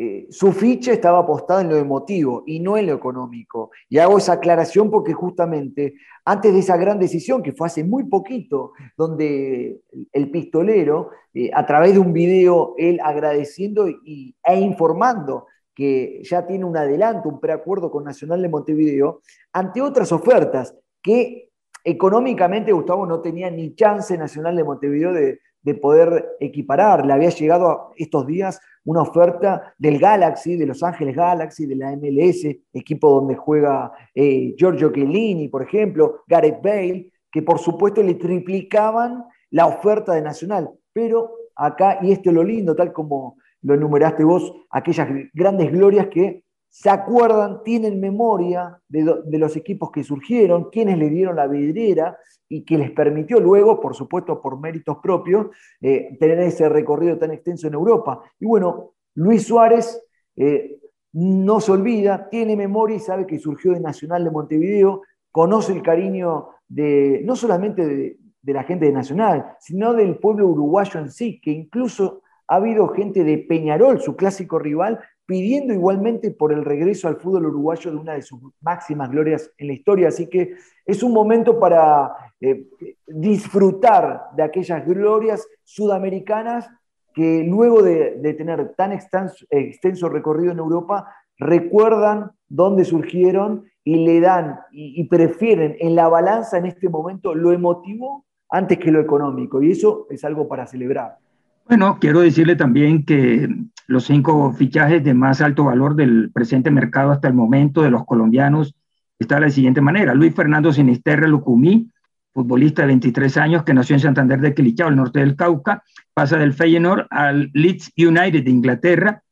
eh, 0.00 0.28
su 0.30 0.52
ficha 0.52 0.92
estaba 0.92 1.18
apostada 1.18 1.60
en 1.60 1.70
lo 1.70 1.76
emotivo 1.76 2.44
y 2.46 2.60
no 2.60 2.76
en 2.76 2.86
lo 2.86 2.92
económico. 2.92 3.72
Y 3.88 3.98
hago 3.98 4.18
esa 4.18 4.34
aclaración 4.34 4.92
porque 4.92 5.12
justamente 5.12 5.94
antes 6.24 6.52
de 6.52 6.60
esa 6.60 6.76
gran 6.76 7.00
decisión, 7.00 7.42
que 7.42 7.52
fue 7.52 7.66
hace 7.66 7.82
muy 7.82 8.04
poquito, 8.04 8.74
donde 8.96 9.80
el 10.12 10.30
pistolero, 10.30 11.10
eh, 11.34 11.50
a 11.52 11.66
través 11.66 11.94
de 11.94 11.98
un 11.98 12.12
video, 12.12 12.74
él 12.78 13.00
agradeciendo 13.02 13.88
y, 13.88 14.36
e 14.44 14.60
informando 14.60 15.46
que 15.74 16.22
ya 16.22 16.46
tiene 16.46 16.64
un 16.64 16.76
adelanto, 16.76 17.28
un 17.28 17.40
preacuerdo 17.40 17.90
con 17.90 18.04
Nacional 18.04 18.40
de 18.40 18.48
Montevideo, 18.48 19.20
ante 19.52 19.82
otras 19.82 20.12
ofertas 20.12 20.76
que 21.02 21.50
económicamente 21.82 22.70
Gustavo 22.70 23.04
no 23.04 23.20
tenía 23.20 23.50
ni 23.50 23.74
chance 23.74 24.16
Nacional 24.16 24.54
de 24.54 24.62
Montevideo 24.62 25.12
de, 25.12 25.40
de 25.62 25.74
poder 25.74 26.36
equiparar. 26.40 27.04
Le 27.04 27.12
había 27.12 27.30
llegado 27.30 27.92
estos 27.96 28.26
días 28.26 28.60
una 28.84 29.02
oferta 29.02 29.74
del 29.76 29.98
Galaxy, 29.98 30.56
de 30.56 30.66
Los 30.66 30.82
Ángeles 30.82 31.14
Galaxy, 31.14 31.66
de 31.66 31.76
la 31.76 31.94
MLS, 31.96 32.44
equipo 32.72 33.10
donde 33.10 33.36
juega 33.36 33.92
eh, 34.14 34.54
Giorgio 34.56 34.90
Chiellini, 34.92 35.48
por 35.48 35.62
ejemplo, 35.62 36.22
Gareth 36.26 36.62
Bale, 36.62 37.12
que 37.30 37.42
por 37.42 37.58
supuesto 37.58 38.02
le 38.02 38.14
triplicaban 38.14 39.24
la 39.50 39.66
oferta 39.66 40.14
de 40.14 40.22
Nacional. 40.22 40.70
Pero 40.92 41.30
acá, 41.54 41.98
y 42.02 42.12
esto 42.12 42.30
es 42.30 42.34
lo 42.34 42.42
lindo, 42.42 42.74
tal 42.74 42.92
como 42.92 43.36
lo 43.62 43.74
enumeraste 43.74 44.24
vos, 44.24 44.52
aquellas 44.70 45.08
grandes 45.34 45.70
glorias 45.70 46.08
que 46.08 46.44
se 46.68 46.90
acuerdan, 46.90 47.62
tienen 47.64 47.98
memoria 47.98 48.80
de, 48.88 49.38
los 49.38 49.56
equipos 49.56 49.90
que 49.90 50.04
surgieron, 50.04 50.70
quienes 50.70 50.98
le 50.98 51.08
dieron 51.08 51.36
la 51.36 51.46
vidriera 51.46 52.18
y 52.48 52.64
que 52.64 52.78
les 52.78 52.90
permitió 52.90 53.40
luego, 53.40 53.80
por 53.80 53.94
supuesto 53.94 54.40
por 54.40 54.60
méritos 54.60 54.98
propios, 55.02 55.48
eh, 55.80 56.16
tener 56.20 56.38
ese 56.40 56.68
recorrido 56.68 57.18
tan 57.18 57.32
extenso 57.32 57.66
en 57.66 57.74
Europa. 57.74 58.22
Y 58.38 58.46
bueno, 58.46 58.92
Luis 59.14 59.46
Suárez 59.46 60.02
eh, 60.36 60.78
no 61.12 61.60
se 61.60 61.72
olvida, 61.72 62.28
tiene 62.28 62.54
memoria 62.54 62.96
y 62.96 63.00
sabe 63.00 63.26
que 63.26 63.38
surgió 63.38 63.72
de 63.72 63.80
Nacional 63.80 64.24
de 64.24 64.30
Montevideo, 64.30 65.02
conoce 65.32 65.72
el 65.72 65.82
cariño 65.82 66.50
de 66.68 67.22
no 67.24 67.34
solamente 67.34 67.86
de, 67.86 68.18
de 68.42 68.52
la 68.52 68.64
gente 68.64 68.86
de 68.86 68.92
Nacional, 68.92 69.56
sino 69.58 69.94
del 69.94 70.18
pueblo 70.18 70.46
uruguayo 70.46 71.00
en 71.00 71.10
sí, 71.10 71.40
que 71.40 71.50
incluso 71.50 72.22
ha 72.46 72.56
habido 72.56 72.88
gente 72.88 73.24
de 73.24 73.38
Peñarol, 73.38 74.00
su 74.00 74.16
clásico 74.16 74.58
rival, 74.58 75.00
pidiendo 75.28 75.74
igualmente 75.74 76.30
por 76.30 76.54
el 76.54 76.64
regreso 76.64 77.06
al 77.06 77.16
fútbol 77.16 77.44
uruguayo 77.44 77.90
de 77.90 77.98
una 77.98 78.14
de 78.14 78.22
sus 78.22 78.40
máximas 78.62 79.10
glorias 79.10 79.52
en 79.58 79.66
la 79.66 79.74
historia. 79.74 80.08
Así 80.08 80.26
que 80.26 80.54
es 80.86 81.02
un 81.02 81.12
momento 81.12 81.60
para 81.60 82.12
eh, 82.40 82.64
disfrutar 83.06 84.22
de 84.34 84.42
aquellas 84.42 84.86
glorias 84.86 85.46
sudamericanas 85.64 86.70
que 87.12 87.44
luego 87.46 87.82
de, 87.82 88.12
tener 88.38 88.72
tan 88.74 88.92
extenso, 88.92 90.08
recorrido 90.08 90.52
en 90.52 90.60
Europa, 90.60 91.14
recuerdan 91.36 92.30
dónde 92.48 92.86
surgieron 92.86 93.66
y 93.84 94.06
le 94.06 94.20
dan 94.20 94.60
y, 94.72 94.98
y 94.98 95.04
prefieren 95.08 95.76
en 95.78 95.94
la 95.94 96.08
balanza 96.08 96.56
en 96.56 96.64
este 96.64 96.88
momento 96.88 97.34
lo 97.34 97.52
emotivo 97.52 98.24
antes 98.48 98.78
que 98.78 98.90
lo 98.90 98.98
económico. 98.98 99.62
Y 99.62 99.72
eso 99.72 100.06
es 100.08 100.24
algo 100.24 100.48
para 100.48 100.66
celebrar. 100.66 101.18
Bueno, 101.66 101.98
quiero 102.00 102.20
decirle 102.20 102.56
también 102.56 103.04
que 103.04 103.46
los 103.88 104.04
cinco 104.04 104.52
fichajes 104.52 105.02
de 105.02 105.14
más 105.14 105.40
alto 105.40 105.64
valor 105.64 105.96
del 105.96 106.30
presente 106.30 106.70
mercado 106.70 107.10
hasta 107.10 107.26
el 107.26 107.34
momento 107.34 107.82
de 107.82 107.90
los 107.90 108.04
colombianos 108.04 108.76
está 109.18 109.36
de 109.36 109.40
la 109.40 109.50
siguiente 109.50 109.80
manera. 109.80 110.14
Luis 110.14 110.34
Fernando 110.34 110.72
Sinisterra 110.72 111.26
Lucumí, 111.26 111.90
futbolista 112.34 112.82
de 112.82 112.88
23 112.88 113.36
años 113.38 113.64
que 113.64 113.72
nació 113.72 113.96
en 113.96 114.00
Santander 114.00 114.40
de 114.40 114.54
Quilichao, 114.54 114.88
al 114.88 114.96
norte 114.96 115.20
del 115.20 115.36
Cauca, 115.36 115.82
pasa 116.12 116.36
del 116.36 116.52
Feyenoord 116.52 117.06
al 117.10 117.50
Leeds 117.54 117.92
United 117.96 118.44
de 118.44 118.50
Inglaterra 118.50 119.22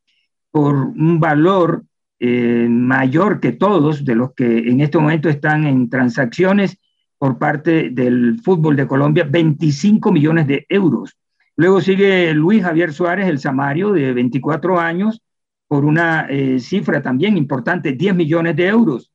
por 0.50 0.74
un 0.74 1.20
valor 1.20 1.84
eh, 2.18 2.66
mayor 2.70 3.40
que 3.40 3.52
todos 3.52 4.06
de 4.06 4.14
los 4.14 4.32
que 4.32 4.70
en 4.70 4.80
este 4.80 4.96
momento 4.96 5.28
están 5.28 5.66
en 5.66 5.90
transacciones 5.90 6.78
por 7.18 7.38
parte 7.38 7.90
del 7.90 8.40
fútbol 8.42 8.74
de 8.74 8.86
Colombia, 8.86 9.26
25 9.28 10.10
millones 10.12 10.46
de 10.46 10.64
euros. 10.70 11.14
Luego 11.56 11.80
sigue 11.80 12.34
Luis 12.34 12.62
Javier 12.62 12.92
Suárez, 12.92 13.26
el 13.28 13.38
Samario, 13.38 13.92
de 13.92 14.12
24 14.12 14.78
años, 14.78 15.22
por 15.66 15.84
una 15.84 16.26
eh, 16.28 16.60
cifra 16.60 17.02
también 17.02 17.36
importante, 17.36 17.92
10 17.92 18.14
millones 18.14 18.56
de 18.56 18.66
euros. 18.66 19.10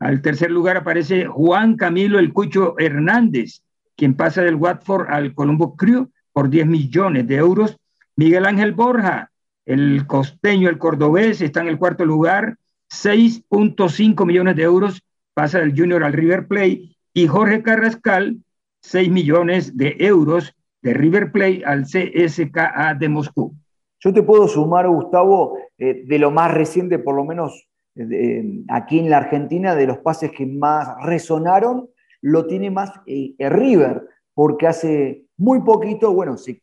Al 0.00 0.22
tercer 0.22 0.50
lugar 0.50 0.78
aparece 0.78 1.26
Juan 1.26 1.76
Camilo 1.76 2.18
El 2.18 2.32
Cucho 2.32 2.74
Hernández, 2.78 3.62
quien 3.94 4.14
pasa 4.14 4.42
del 4.42 4.56
Watford 4.56 5.08
al 5.10 5.34
Colombo 5.34 5.76
Crew 5.76 6.10
por 6.32 6.48
10 6.48 6.66
millones 6.66 7.28
de 7.28 7.36
euros. 7.36 7.76
Miguel 8.16 8.46
Ángel 8.46 8.72
Borja, 8.72 9.30
el 9.66 10.06
costeño, 10.06 10.68
el 10.68 10.78
cordobés, 10.78 11.40
está 11.40 11.60
en 11.60 11.68
el 11.68 11.78
cuarto 11.78 12.04
lugar, 12.04 12.56
6.5 12.90 14.26
millones 14.26 14.56
de 14.56 14.62
euros, 14.62 15.02
pasa 15.34 15.60
del 15.60 15.78
Junior 15.78 16.02
al 16.04 16.12
River 16.14 16.46
Plate. 16.48 16.96
Y 17.14 17.26
Jorge 17.26 17.62
Carrascal, 17.62 18.38
6 18.80 19.10
millones 19.10 19.76
de 19.76 19.96
euros, 20.00 20.54
de 20.82 20.94
River 20.94 21.32
Plate 21.32 21.62
al 21.64 21.84
CSKA 21.84 22.94
de 22.98 23.08
Moscú. 23.08 23.54
Yo 24.00 24.12
te 24.12 24.22
puedo 24.22 24.48
sumar, 24.48 24.88
Gustavo, 24.88 25.56
eh, 25.78 26.02
de 26.04 26.18
lo 26.18 26.32
más 26.32 26.52
reciente, 26.52 26.98
por 26.98 27.14
lo 27.14 27.24
menos 27.24 27.68
eh, 27.94 28.64
aquí 28.68 28.98
en 28.98 29.08
la 29.08 29.18
Argentina, 29.18 29.76
de 29.76 29.86
los 29.86 29.98
pases 29.98 30.32
que 30.32 30.44
más 30.44 30.88
resonaron, 31.04 31.88
lo 32.20 32.46
tiene 32.46 32.70
más 32.70 32.90
eh, 33.06 33.34
River, 33.38 34.02
porque 34.34 34.66
hace 34.66 35.26
muy 35.36 35.60
poquito, 35.60 36.12
bueno, 36.12 36.36
se, 36.36 36.60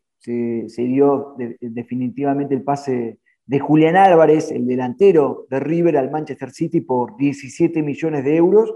dio 0.75 1.36
definitivamente 1.62 2.53
el 2.53 2.63
pase 2.63 3.19
de 3.45 3.60
Julián 3.60 3.95
Álvarez, 3.95 4.51
el 4.51 4.67
delantero 4.67 5.45
de 5.49 5.62
River 5.62 5.97
al 5.97 6.12
Manchester 6.12 6.51
City 6.51 6.82
por 6.82 7.15
17 7.15 7.82
millones 7.82 8.25
de 8.25 8.36
euros, 8.36 8.73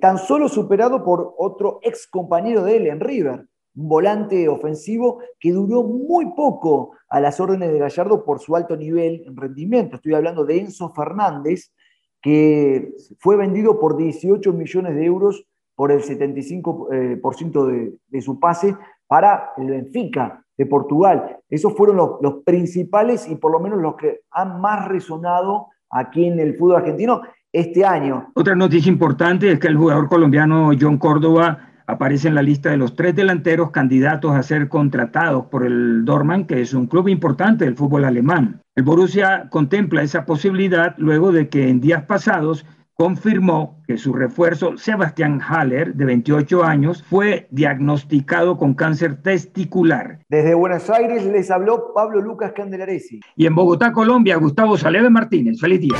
tan 0.00 0.18
solo 0.18 0.48
superado 0.48 1.04
por 1.04 1.34
otro 1.36 1.78
ex 1.82 2.06
compañero 2.06 2.64
de 2.64 2.76
él 2.76 2.86
en 2.86 3.00
River, 3.00 3.46
un 3.74 3.88
volante 3.88 4.48
ofensivo 4.48 5.20
que 5.38 5.52
duró 5.52 5.82
muy 5.82 6.34
poco 6.34 6.92
a 7.08 7.20
las 7.20 7.40
órdenes 7.40 7.72
de 7.72 7.78
Gallardo 7.78 8.24
por 8.24 8.40
su 8.40 8.56
alto 8.56 8.76
nivel 8.76 9.22
en 9.26 9.36
rendimiento. 9.36 9.96
Estoy 9.96 10.14
hablando 10.14 10.44
de 10.44 10.58
Enzo 10.58 10.92
Fernández, 10.92 11.72
que 12.20 12.92
fue 13.18 13.36
vendido 13.36 13.80
por 13.80 13.96
18 13.96 14.52
millones 14.52 14.94
de 14.94 15.04
euros 15.04 15.46
por 15.74 15.90
el 15.90 16.02
75% 16.02 16.90
eh, 16.92 17.72
de, 17.72 17.98
de, 18.08 18.20
su 18.20 18.38
pase 18.38 18.76
para 19.06 19.52
el 19.56 19.66
Benfica 19.66 20.44
de 20.56 20.66
Portugal. 20.66 21.38
Esos 21.48 21.74
fueron 21.74 21.96
los, 21.96 22.10
los 22.20 22.42
principales 22.44 23.28
y 23.28 23.36
por 23.36 23.52
lo 23.52 23.58
menos 23.58 23.80
los 23.80 23.96
que 23.96 24.20
han 24.30 24.60
más 24.60 24.86
resonado 24.86 25.68
aquí 25.90 26.26
en 26.26 26.38
el 26.38 26.56
fútbol 26.56 26.76
argentino 26.76 27.22
este 27.50 27.84
año. 27.84 28.30
Otra 28.34 28.54
noticia 28.54 28.90
importante 28.90 29.50
es 29.50 29.58
que 29.58 29.68
el 29.68 29.76
jugador 29.76 30.08
colombiano 30.08 30.70
John 30.78 30.98
Córdoba 30.98 31.71
aparece 31.86 32.28
en 32.28 32.34
la 32.34 32.42
lista 32.42 32.70
de 32.70 32.76
los 32.76 32.96
tres 32.96 33.14
delanteros 33.14 33.70
candidatos 33.70 34.34
a 34.34 34.42
ser 34.42 34.68
contratados 34.68 35.46
por 35.46 35.66
el 35.66 36.04
Dortmund, 36.04 36.46
que 36.46 36.60
es 36.60 36.74
un 36.74 36.86
club 36.86 37.08
importante 37.08 37.64
del 37.64 37.76
fútbol 37.76 38.04
alemán. 38.04 38.60
El 38.74 38.84
Borussia 38.84 39.48
contempla 39.50 40.02
esa 40.02 40.24
posibilidad 40.24 40.94
luego 40.98 41.32
de 41.32 41.48
que 41.48 41.68
en 41.68 41.80
días 41.80 42.04
pasados 42.04 42.64
confirmó 42.94 43.82
que 43.86 43.96
su 43.96 44.12
refuerzo, 44.12 44.76
Sebastián 44.76 45.40
Haller, 45.40 45.94
de 45.94 46.04
28 46.04 46.62
años, 46.62 47.02
fue 47.02 47.48
diagnosticado 47.50 48.56
con 48.56 48.74
cáncer 48.74 49.22
testicular. 49.22 50.20
Desde 50.28 50.54
Buenos 50.54 50.88
Aires 50.88 51.24
les 51.26 51.50
habló 51.50 51.92
Pablo 51.94 52.20
Lucas 52.20 52.52
Candelaresi. 52.54 53.20
Y 53.34 53.46
en 53.46 53.54
Bogotá, 53.54 53.92
Colombia, 53.92 54.36
Gustavo 54.36 54.76
Saleve 54.76 55.10
Martínez. 55.10 55.60
Feliz 55.60 55.80
día. 55.80 55.96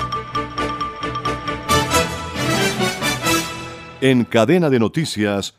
En 4.00 4.24
cadena 4.24 4.68
de 4.68 4.80
noticias 4.80 5.58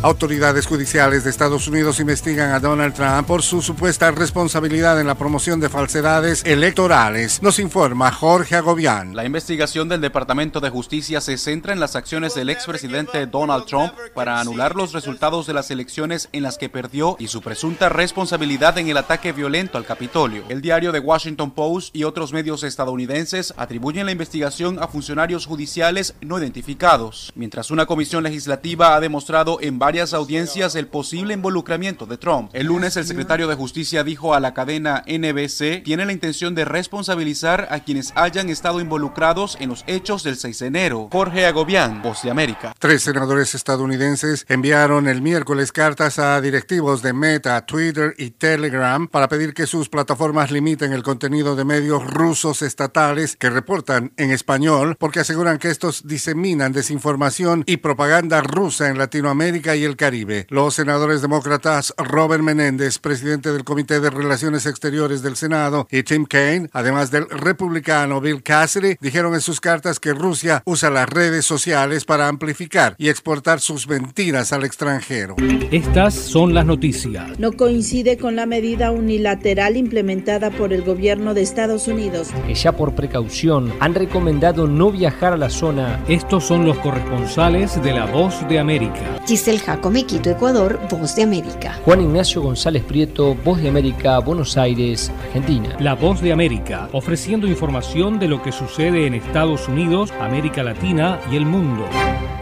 Autoridades 0.00 0.68
judiciales 0.68 1.24
de 1.24 1.30
Estados 1.30 1.66
Unidos 1.66 1.98
investigan 1.98 2.52
a 2.52 2.60
Donald 2.60 2.94
Trump 2.94 3.26
por 3.26 3.42
su 3.42 3.60
supuesta 3.60 4.12
responsabilidad 4.12 5.00
en 5.00 5.08
la 5.08 5.16
promoción 5.16 5.58
de 5.58 5.68
falsedades 5.68 6.44
electorales. 6.44 7.42
Nos 7.42 7.58
informa 7.58 8.12
Jorge 8.12 8.54
Agobián. 8.54 9.16
La 9.16 9.24
investigación 9.24 9.88
del 9.88 10.00
Departamento 10.00 10.60
de 10.60 10.70
Justicia 10.70 11.20
se 11.20 11.36
centra 11.36 11.72
en 11.72 11.80
las 11.80 11.96
acciones 11.96 12.36
del 12.36 12.48
expresidente 12.48 13.26
Donald 13.26 13.64
Trump 13.66 13.92
para 14.14 14.38
anular 14.38 14.76
los 14.76 14.92
resultados 14.92 15.48
de 15.48 15.54
las 15.54 15.72
elecciones 15.72 16.28
en 16.30 16.44
las 16.44 16.58
que 16.58 16.68
perdió 16.68 17.16
y 17.18 17.26
su 17.26 17.42
presunta 17.42 17.88
responsabilidad 17.88 18.78
en 18.78 18.86
el 18.86 18.98
ataque 18.98 19.32
violento 19.32 19.78
al 19.78 19.84
Capitolio. 19.84 20.44
El 20.48 20.60
diario 20.60 20.92
The 20.92 21.00
Washington 21.00 21.50
Post 21.50 21.96
y 21.96 22.04
otros 22.04 22.32
medios 22.32 22.62
estadounidenses 22.62 23.52
atribuyen 23.56 24.06
la 24.06 24.12
investigación 24.12 24.78
a 24.80 24.86
funcionarios 24.86 25.44
judiciales 25.44 26.14
no 26.20 26.38
identificados, 26.38 27.32
mientras 27.34 27.72
una 27.72 27.86
comisión 27.86 28.22
legislativa 28.22 28.94
ha 28.94 29.00
demostrado 29.00 29.58
en 29.60 29.80
varias 29.88 30.12
audiencias 30.12 30.74
el 30.74 30.86
posible 30.86 31.32
involucramiento 31.32 32.04
de 32.04 32.18
Trump. 32.18 32.50
El 32.52 32.66
lunes 32.66 32.98
el 32.98 33.06
secretario 33.06 33.48
de 33.48 33.54
Justicia 33.54 34.04
dijo 34.04 34.34
a 34.34 34.40
la 34.40 34.52
cadena 34.52 35.02
NBC 35.06 35.82
tiene 35.82 36.04
la 36.04 36.12
intención 36.12 36.54
de 36.54 36.66
responsabilizar 36.66 37.68
a 37.70 37.80
quienes 37.80 38.12
hayan 38.14 38.50
estado 38.50 38.82
involucrados 38.82 39.56
en 39.60 39.70
los 39.70 39.84
hechos 39.86 40.24
del 40.24 40.36
6 40.36 40.58
de 40.58 40.66
enero. 40.66 41.08
Jorge 41.10 41.46
Agobián, 41.46 42.02
Voz 42.02 42.22
de 42.22 42.30
América. 42.30 42.74
Tres 42.78 43.02
senadores 43.02 43.54
estadounidenses 43.54 44.44
enviaron 44.50 45.08
el 45.08 45.22
miércoles 45.22 45.72
cartas 45.72 46.18
a 46.18 46.38
directivos 46.42 47.00
de 47.00 47.14
Meta, 47.14 47.64
Twitter 47.64 48.14
y 48.18 48.32
Telegram 48.32 49.08
para 49.08 49.28
pedir 49.28 49.54
que 49.54 49.66
sus 49.66 49.88
plataformas 49.88 50.50
limiten 50.50 50.92
el 50.92 51.02
contenido 51.02 51.56
de 51.56 51.64
medios 51.64 52.06
rusos 52.06 52.60
estatales 52.60 53.36
que 53.36 53.48
reportan 53.48 54.12
en 54.18 54.32
español 54.32 54.96
porque 54.98 55.20
aseguran 55.20 55.56
que 55.56 55.70
estos 55.70 56.06
diseminan 56.06 56.74
desinformación 56.74 57.64
y 57.64 57.78
propaganda 57.78 58.42
rusa 58.42 58.90
en 58.90 58.98
Latinoamérica 58.98 59.76
y 59.77 59.77
el 59.84 59.96
Caribe. 59.96 60.46
Los 60.50 60.74
senadores 60.74 61.22
demócratas 61.22 61.94
Robert 61.96 62.42
Menéndez, 62.42 62.98
presidente 62.98 63.52
del 63.52 63.64
Comité 63.64 64.00
de 64.00 64.10
Relaciones 64.10 64.66
Exteriores 64.66 65.22
del 65.22 65.36
Senado, 65.36 65.86
y 65.90 66.02
Tim 66.02 66.24
Kaine, 66.26 66.68
además 66.72 67.10
del 67.10 67.28
republicano 67.28 68.20
Bill 68.20 68.42
Cassidy, 68.42 68.96
dijeron 69.00 69.34
en 69.34 69.40
sus 69.40 69.60
cartas 69.60 70.00
que 70.00 70.12
Rusia 70.12 70.62
usa 70.64 70.90
las 70.90 71.08
redes 71.08 71.44
sociales 71.44 72.04
para 72.04 72.28
amplificar 72.28 72.94
y 72.98 73.08
exportar 73.08 73.60
sus 73.60 73.88
mentiras 73.88 74.52
al 74.52 74.64
extranjero. 74.64 75.36
Estas 75.70 76.14
son 76.14 76.54
las 76.54 76.66
noticias. 76.66 77.38
No 77.38 77.52
coincide 77.52 78.18
con 78.18 78.36
la 78.36 78.46
medida 78.46 78.90
unilateral 78.90 79.76
implementada 79.76 80.50
por 80.50 80.72
el 80.72 80.82
gobierno 80.82 81.34
de 81.34 81.42
Estados 81.42 81.88
Unidos. 81.88 82.28
Que 82.46 82.54
ya 82.54 82.72
por 82.72 82.94
precaución 82.94 83.72
han 83.80 83.94
recomendado 83.94 84.66
no 84.66 84.90
viajar 84.90 85.32
a 85.32 85.36
la 85.36 85.50
zona. 85.50 86.00
Estos 86.08 86.44
son 86.44 86.64
los 86.64 86.78
corresponsales 86.78 87.82
de 87.82 87.92
La 87.92 88.06
Voz 88.06 88.46
de 88.48 88.58
América. 88.58 89.20
Giselle 89.26 89.60
Jacome, 89.68 90.06
Quito, 90.06 90.30
Ecuador, 90.30 90.80
Voz 90.88 91.14
de 91.14 91.24
América. 91.24 91.78
Juan 91.84 92.00
Ignacio 92.00 92.40
González 92.40 92.82
Prieto, 92.84 93.34
Voz 93.34 93.60
de 93.60 93.68
América, 93.68 94.18
Buenos 94.18 94.56
Aires, 94.56 95.12
Argentina. 95.26 95.76
La 95.78 95.94
Voz 95.94 96.22
de 96.22 96.32
América, 96.32 96.88
ofreciendo 96.92 97.46
información 97.46 98.18
de 98.18 98.28
lo 98.28 98.42
que 98.42 98.50
sucede 98.50 99.06
en 99.06 99.12
Estados 99.12 99.68
Unidos, 99.68 100.10
América 100.22 100.62
Latina 100.62 101.20
y 101.30 101.36
el 101.36 101.44
mundo. 101.44 101.84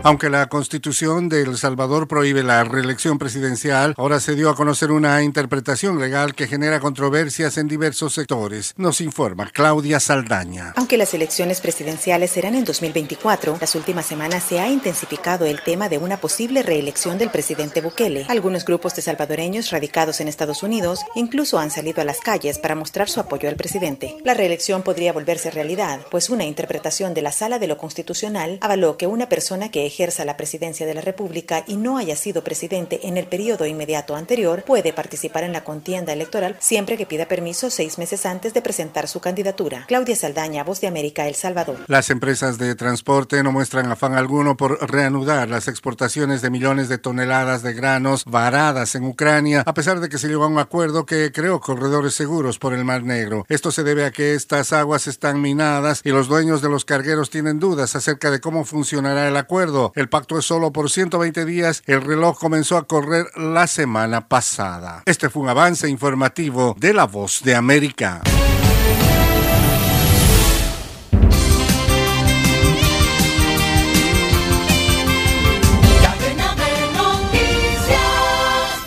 Aunque 0.07 0.31
la 0.31 0.47
constitución 0.47 1.29
de 1.29 1.43
El 1.43 1.59
Salvador 1.59 2.07
prohíbe 2.07 2.45
la 2.45 2.63
reelección 2.63 3.19
presidencial, 3.19 3.93
ahora 3.97 4.21
se 4.21 4.37
dio 4.37 4.49
a 4.51 4.55
conocer 4.55 4.93
una 4.93 5.21
interpretación 5.25 5.99
legal 5.99 6.37
que 6.37 6.47
genera 6.47 6.79
controversias 6.79 7.59
en 7.59 7.67
diversos 7.67 8.15
sectores. 8.15 8.73
Nos 8.77 9.01
informa 9.01 9.51
Claudia 9.51 9.99
Saldaña. 9.99 10.75
Aunque 10.77 10.97
las 10.97 11.13
elecciones 11.13 11.61
presidenciales 11.61 12.31
serán 12.31 12.55
en 12.55 12.65
2024, 12.65 13.59
las 13.61 13.75
últimas 13.75 14.07
semanas 14.07 14.45
se 14.45 14.61
ha 14.61 14.69
intensificado 14.69 15.45
el 15.45 15.61
tema 15.63 15.89
de 15.89 15.99
una 15.99 16.19
posible 16.19 16.63
reelección 16.63 17.16
del 17.19 17.31
presidente 17.31 17.81
Bukele. 17.81 18.27
Algunos 18.29 18.65
grupos 18.65 18.95
de 18.97 19.03
salvadoreños 19.03 19.71
radicados 19.71 20.21
en 20.21 20.29
Estados 20.29 20.63
Unidos 20.63 21.01
incluso 21.15 21.59
han 21.59 21.71
salido 21.71 22.03
a 22.03 22.05
las 22.05 22.21
calles 22.21 22.59
para 22.59 22.75
mostrar 22.75 23.09
su 23.09 23.21
apoyo 23.21 23.49
al 23.49 23.57
presidente. 23.57 24.17
La 24.25 24.35
reelección 24.35 24.83
podría 24.83 25.13
volverse 25.13 25.51
realidad, 25.51 26.01
pues 26.11 26.31
una 26.31 26.45
interpretación 26.45 27.15
de 27.15 27.23
la 27.23 27.33
Sala 27.33 27.59
de 27.59 27.67
lo 27.67 27.79
Constitucional 27.79 28.59
avaló 28.61 28.97
que 28.97 29.07
una 29.07 29.29
persona 29.29 29.71
que 29.71 29.87
ejerza 29.87 30.25
la 30.25 30.37
presidencia 30.37 30.87
de 30.87 30.95
la 30.95 31.01
República 31.01 31.65
y 31.67 31.77
no 31.77 31.99
haya 31.99 32.17
sido 32.17 32.45
presidente 32.45 33.07
en 33.07 33.17
el 33.17 33.27
periodo 33.27 33.67
inmediato 33.67 34.17
anterior 34.17 34.63
puede 34.65 34.93
participar 34.93 35.45
en 35.45 35.53
la 35.53 35.65
contienda 35.65 36.13
electoral 36.13 36.57
siempre 36.59 36.97
que 36.97 37.07
pida 37.07 37.27
permiso 37.27 37.71
seis 37.71 37.99
meses 37.99 38.27
antes 38.27 38.55
de 38.55 38.63
presentar 38.63 39.09
su 39.09 39.21
candidatura. 39.21 39.85
Claudia 39.87 40.17
Saldaña, 40.17 40.65
Voz 40.65 40.81
de 40.81 40.87
América, 40.87 41.27
El 41.27 41.35
Salvador. 41.35 41.85
Las 41.87 42.11
empresas 42.11 42.59
de 42.59 42.75
transporte 42.75 43.43
no 43.43 43.53
muestran 43.53 43.91
afán 43.91 44.15
alguno 44.15 44.57
por 44.57 44.79
reanudar 44.91 45.49
las 45.49 45.69
exportaciones 45.69 46.43
de 46.43 46.51
millones 46.51 46.89
de 46.89 46.99
toneladas 47.07 47.63
de 47.63 47.73
granos 47.73 48.25
varadas 48.25 48.97
en 48.97 49.05
Ucrania, 49.05 49.63
a 49.65 49.75
pesar 49.75 50.01
de 50.01 50.09
que 50.09 50.19
se 50.19 50.27
llegó 50.27 50.43
a 50.43 50.49
un 50.49 50.59
acuerdo 50.59 51.07
que 51.07 51.31
creó 51.31 51.61
corredores 51.61 52.15
seguros 52.15 52.59
por 52.59 52.75
el 52.75 52.85
Mar 52.85 53.05
Negro. 53.05 53.47
Esto 53.49 53.71
se 53.71 53.85
debe 53.85 54.05
a 54.05 54.11
que 54.11 54.35
estas 54.35 54.73
aguas 54.73 55.07
están 55.07 55.41
minadas 55.41 56.01
y 56.03 56.11
los 56.11 56.27
dueños 56.27 56.63
de 56.63 56.69
los 56.69 56.85
cargueros 56.85 57.31
tienen 57.31 57.61
dudas 57.61 57.95
acerca 57.95 58.33
de 58.33 58.41
cómo 58.41 58.65
funcionará 58.65 59.29
el 59.29 59.37
acuerdo. 59.37 59.93
El 59.95 60.09
pacto 60.09 60.37
es 60.37 60.47
solo 60.47 60.73
por 60.73 60.91
120 60.91 61.45
días. 61.45 61.85
El 61.87 62.03
reloj 62.03 62.41
comenzó 62.41 62.77
a 62.77 62.89
correr 62.89 63.27
la 63.37 63.69
semana 63.69 64.27
pasada. 64.27 65.05
Este 65.07 65.31
fue 65.31 65.45
un 65.45 65.49
avance 65.49 65.89
informativo 65.89 66.75
de 66.77 66.93
La 66.93 67.05
Voz 67.05 67.41
de 67.45 67.55
América. 67.55 68.21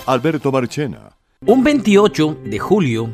Alberto 0.10 0.52
Marchena. 0.52 1.16
Un 1.46 1.64
28 1.64 2.40
de 2.46 2.58
julio 2.58 3.08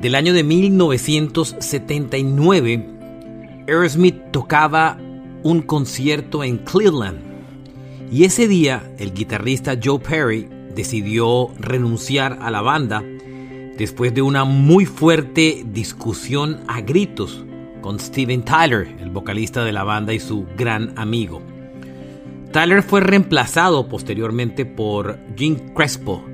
del 0.00 0.14
año 0.14 0.32
de 0.32 0.44
1979, 0.44 2.86
Aerosmith 3.66 4.30
tocaba 4.30 4.96
un 5.42 5.62
concierto 5.62 6.44
en 6.44 6.58
Cleveland. 6.58 7.18
Y 8.12 8.22
ese 8.22 8.46
día 8.46 8.94
el 9.00 9.12
guitarrista 9.12 9.76
Joe 9.82 9.98
Perry 9.98 10.48
decidió 10.76 11.48
renunciar 11.58 12.38
a 12.40 12.52
la 12.52 12.60
banda 12.60 13.02
después 13.76 14.14
de 14.14 14.22
una 14.22 14.44
muy 14.44 14.86
fuerte 14.86 15.64
discusión 15.66 16.60
a 16.68 16.80
gritos 16.80 17.44
con 17.80 17.98
Steven 17.98 18.44
Tyler, 18.44 18.86
el 19.00 19.10
vocalista 19.10 19.64
de 19.64 19.72
la 19.72 19.82
banda 19.82 20.12
y 20.12 20.20
su 20.20 20.46
gran 20.56 20.96
amigo. 20.96 21.42
Tyler 22.54 22.82
fue 22.84 23.00
reemplazado 23.00 23.88
posteriormente 23.88 24.64
por 24.64 25.18
Jim 25.36 25.74
Crespo 25.74 26.24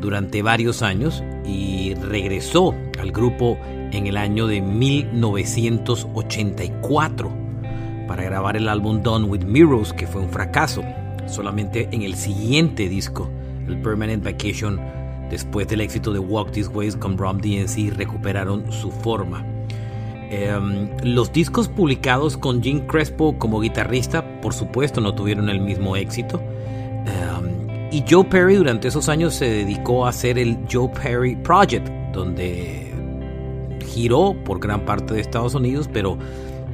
durante 0.00 0.40
varios 0.40 0.80
años 0.80 1.22
y 1.44 1.92
regresó 1.96 2.74
al 2.98 3.12
grupo 3.12 3.58
en 3.92 4.06
el 4.06 4.16
año 4.16 4.46
de 4.46 4.62
1984 4.62 7.30
para 8.08 8.24
grabar 8.24 8.56
el 8.56 8.70
álbum 8.70 9.02
Done 9.02 9.26
with 9.26 9.44
Mirrors 9.44 9.92
que 9.92 10.06
fue 10.06 10.22
un 10.22 10.30
fracaso. 10.30 10.82
Solamente 11.26 11.90
en 11.92 12.00
el 12.00 12.14
siguiente 12.14 12.88
disco, 12.88 13.28
el 13.68 13.78
Permanent 13.82 14.24
Vacation, 14.24 14.80
después 15.28 15.68
del 15.68 15.82
éxito 15.82 16.10
de 16.10 16.20
Walk 16.20 16.52
These 16.52 16.70
Ways 16.70 16.96
con 16.96 17.18
Rom 17.18 17.36
DNC, 17.36 17.94
recuperaron 17.94 18.72
su 18.72 18.90
forma. 18.90 19.44
Um, 20.28 20.88
los 21.04 21.32
discos 21.32 21.68
publicados 21.68 22.36
con 22.36 22.60
Jim 22.60 22.80
Crespo 22.86 23.38
como 23.38 23.60
guitarrista, 23.60 24.40
por 24.40 24.54
supuesto, 24.54 25.00
no 25.00 25.14
tuvieron 25.14 25.48
el 25.48 25.60
mismo 25.60 25.94
éxito. 25.94 26.38
Um, 26.38 27.68
y 27.92 28.04
Joe 28.08 28.24
Perry 28.24 28.56
durante 28.56 28.88
esos 28.88 29.08
años 29.08 29.34
se 29.34 29.48
dedicó 29.48 30.04
a 30.04 30.08
hacer 30.08 30.38
el 30.38 30.58
Joe 30.70 30.88
Perry 30.88 31.36
Project, 31.36 31.88
donde 32.12 32.92
giró 33.86 34.34
por 34.44 34.58
gran 34.58 34.84
parte 34.84 35.14
de 35.14 35.20
Estados 35.20 35.54
Unidos, 35.54 35.88
pero 35.92 36.18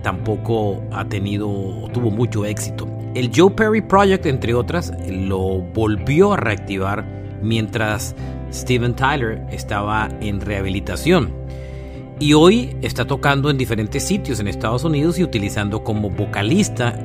tampoco 0.02 0.82
ha 0.90 1.04
tenido, 1.04 1.48
tuvo 1.92 2.10
mucho 2.10 2.46
éxito. 2.46 2.88
El 3.14 3.30
Joe 3.34 3.50
Perry 3.50 3.82
Project, 3.82 4.24
entre 4.24 4.54
otras, 4.54 4.92
lo 5.06 5.60
volvió 5.74 6.32
a 6.32 6.38
reactivar 6.38 7.04
mientras 7.42 8.14
Steven 8.50 8.94
Tyler 8.94 9.44
estaba 9.50 10.08
en 10.20 10.40
rehabilitación. 10.40 11.41
Y 12.22 12.34
hoy 12.34 12.76
está 12.82 13.04
tocando 13.04 13.50
en 13.50 13.58
diferentes 13.58 14.06
sitios 14.06 14.38
en 14.38 14.46
Estados 14.46 14.84
Unidos 14.84 15.18
y 15.18 15.24
utilizando 15.24 15.82
como 15.82 16.08
vocalista 16.08 16.96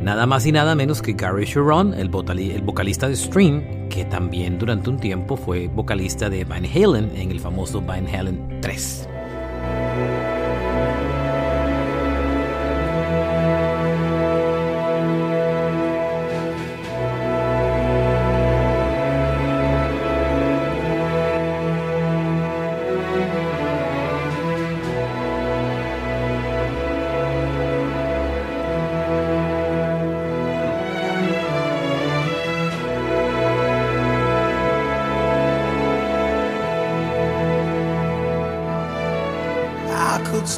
nada 0.00 0.26
más 0.26 0.46
y 0.46 0.52
nada 0.52 0.76
menos 0.76 1.02
que 1.02 1.14
Gary 1.14 1.44
Sharon, 1.44 1.92
el, 1.92 2.08
el 2.38 2.62
vocalista 2.62 3.08
de 3.08 3.16
Stream, 3.16 3.88
que 3.88 4.04
también 4.04 4.60
durante 4.60 4.90
un 4.90 4.98
tiempo 4.98 5.36
fue 5.36 5.66
vocalista 5.66 6.30
de 6.30 6.44
Van 6.44 6.64
Halen 6.64 7.16
en 7.16 7.32
el 7.32 7.40
famoso 7.40 7.80
Van 7.80 8.06
Halen 8.06 8.60
3. 8.60 9.08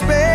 space. 0.00 0.29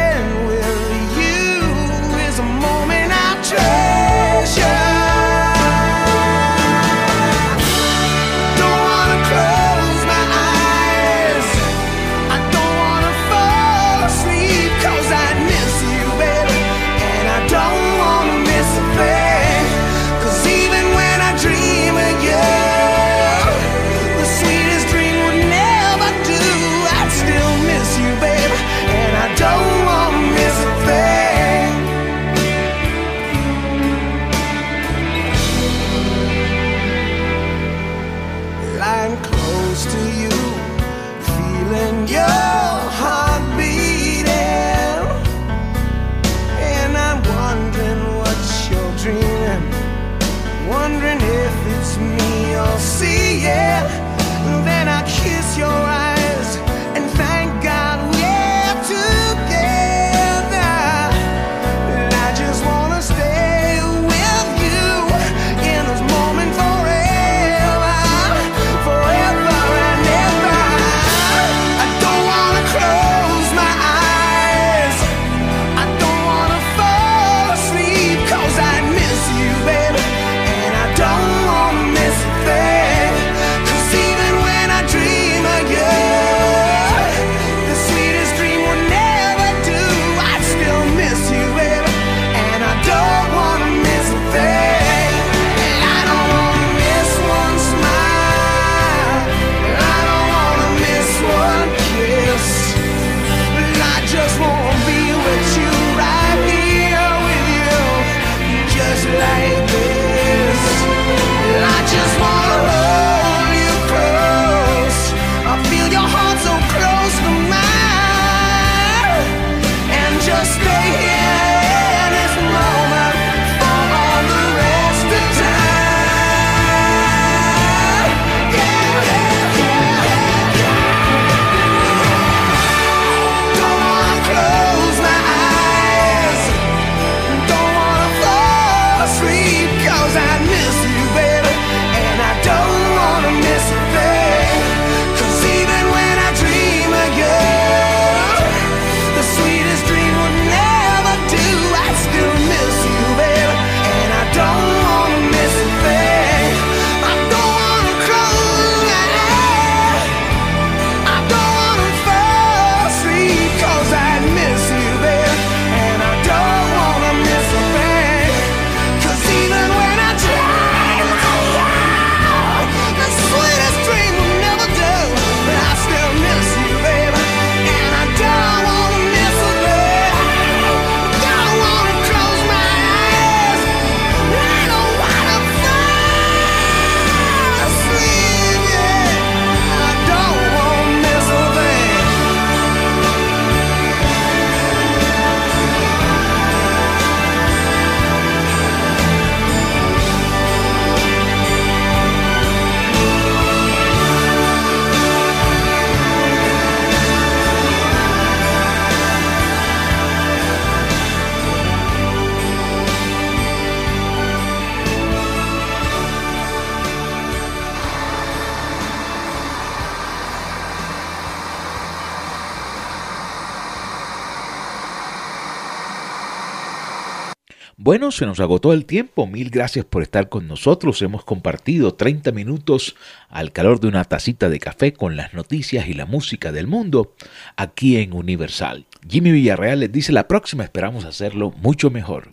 Bueno, 227.95 228.11
se 228.11 228.25
nos 228.25 228.41
agotó 228.41 228.73
el 228.73 228.83
tiempo. 228.83 229.25
Mil 229.25 229.49
gracias 229.49 229.85
por 229.85 230.03
estar 230.03 230.27
con 230.27 230.49
nosotros. 230.49 231.01
Hemos 231.01 231.23
compartido 231.23 231.93
30 231.93 232.33
minutos 232.33 232.97
al 233.29 233.53
calor 233.53 233.79
de 233.79 233.87
una 233.87 234.03
tacita 234.03 234.49
de 234.49 234.59
café 234.59 234.91
con 234.91 235.15
las 235.15 235.33
noticias 235.33 235.87
y 235.87 235.93
la 235.93 236.05
música 236.05 236.51
del 236.51 236.67
mundo 236.67 237.13
aquí 237.55 237.95
en 237.95 238.11
Universal. 238.11 238.85
Jimmy 239.07 239.31
Villarreal 239.31 239.79
les 239.79 239.93
dice 239.93 240.11
la 240.11 240.27
próxima 240.27 240.65
esperamos 240.65 241.05
hacerlo 241.05 241.53
mucho 241.61 241.89
mejor. 241.89 242.27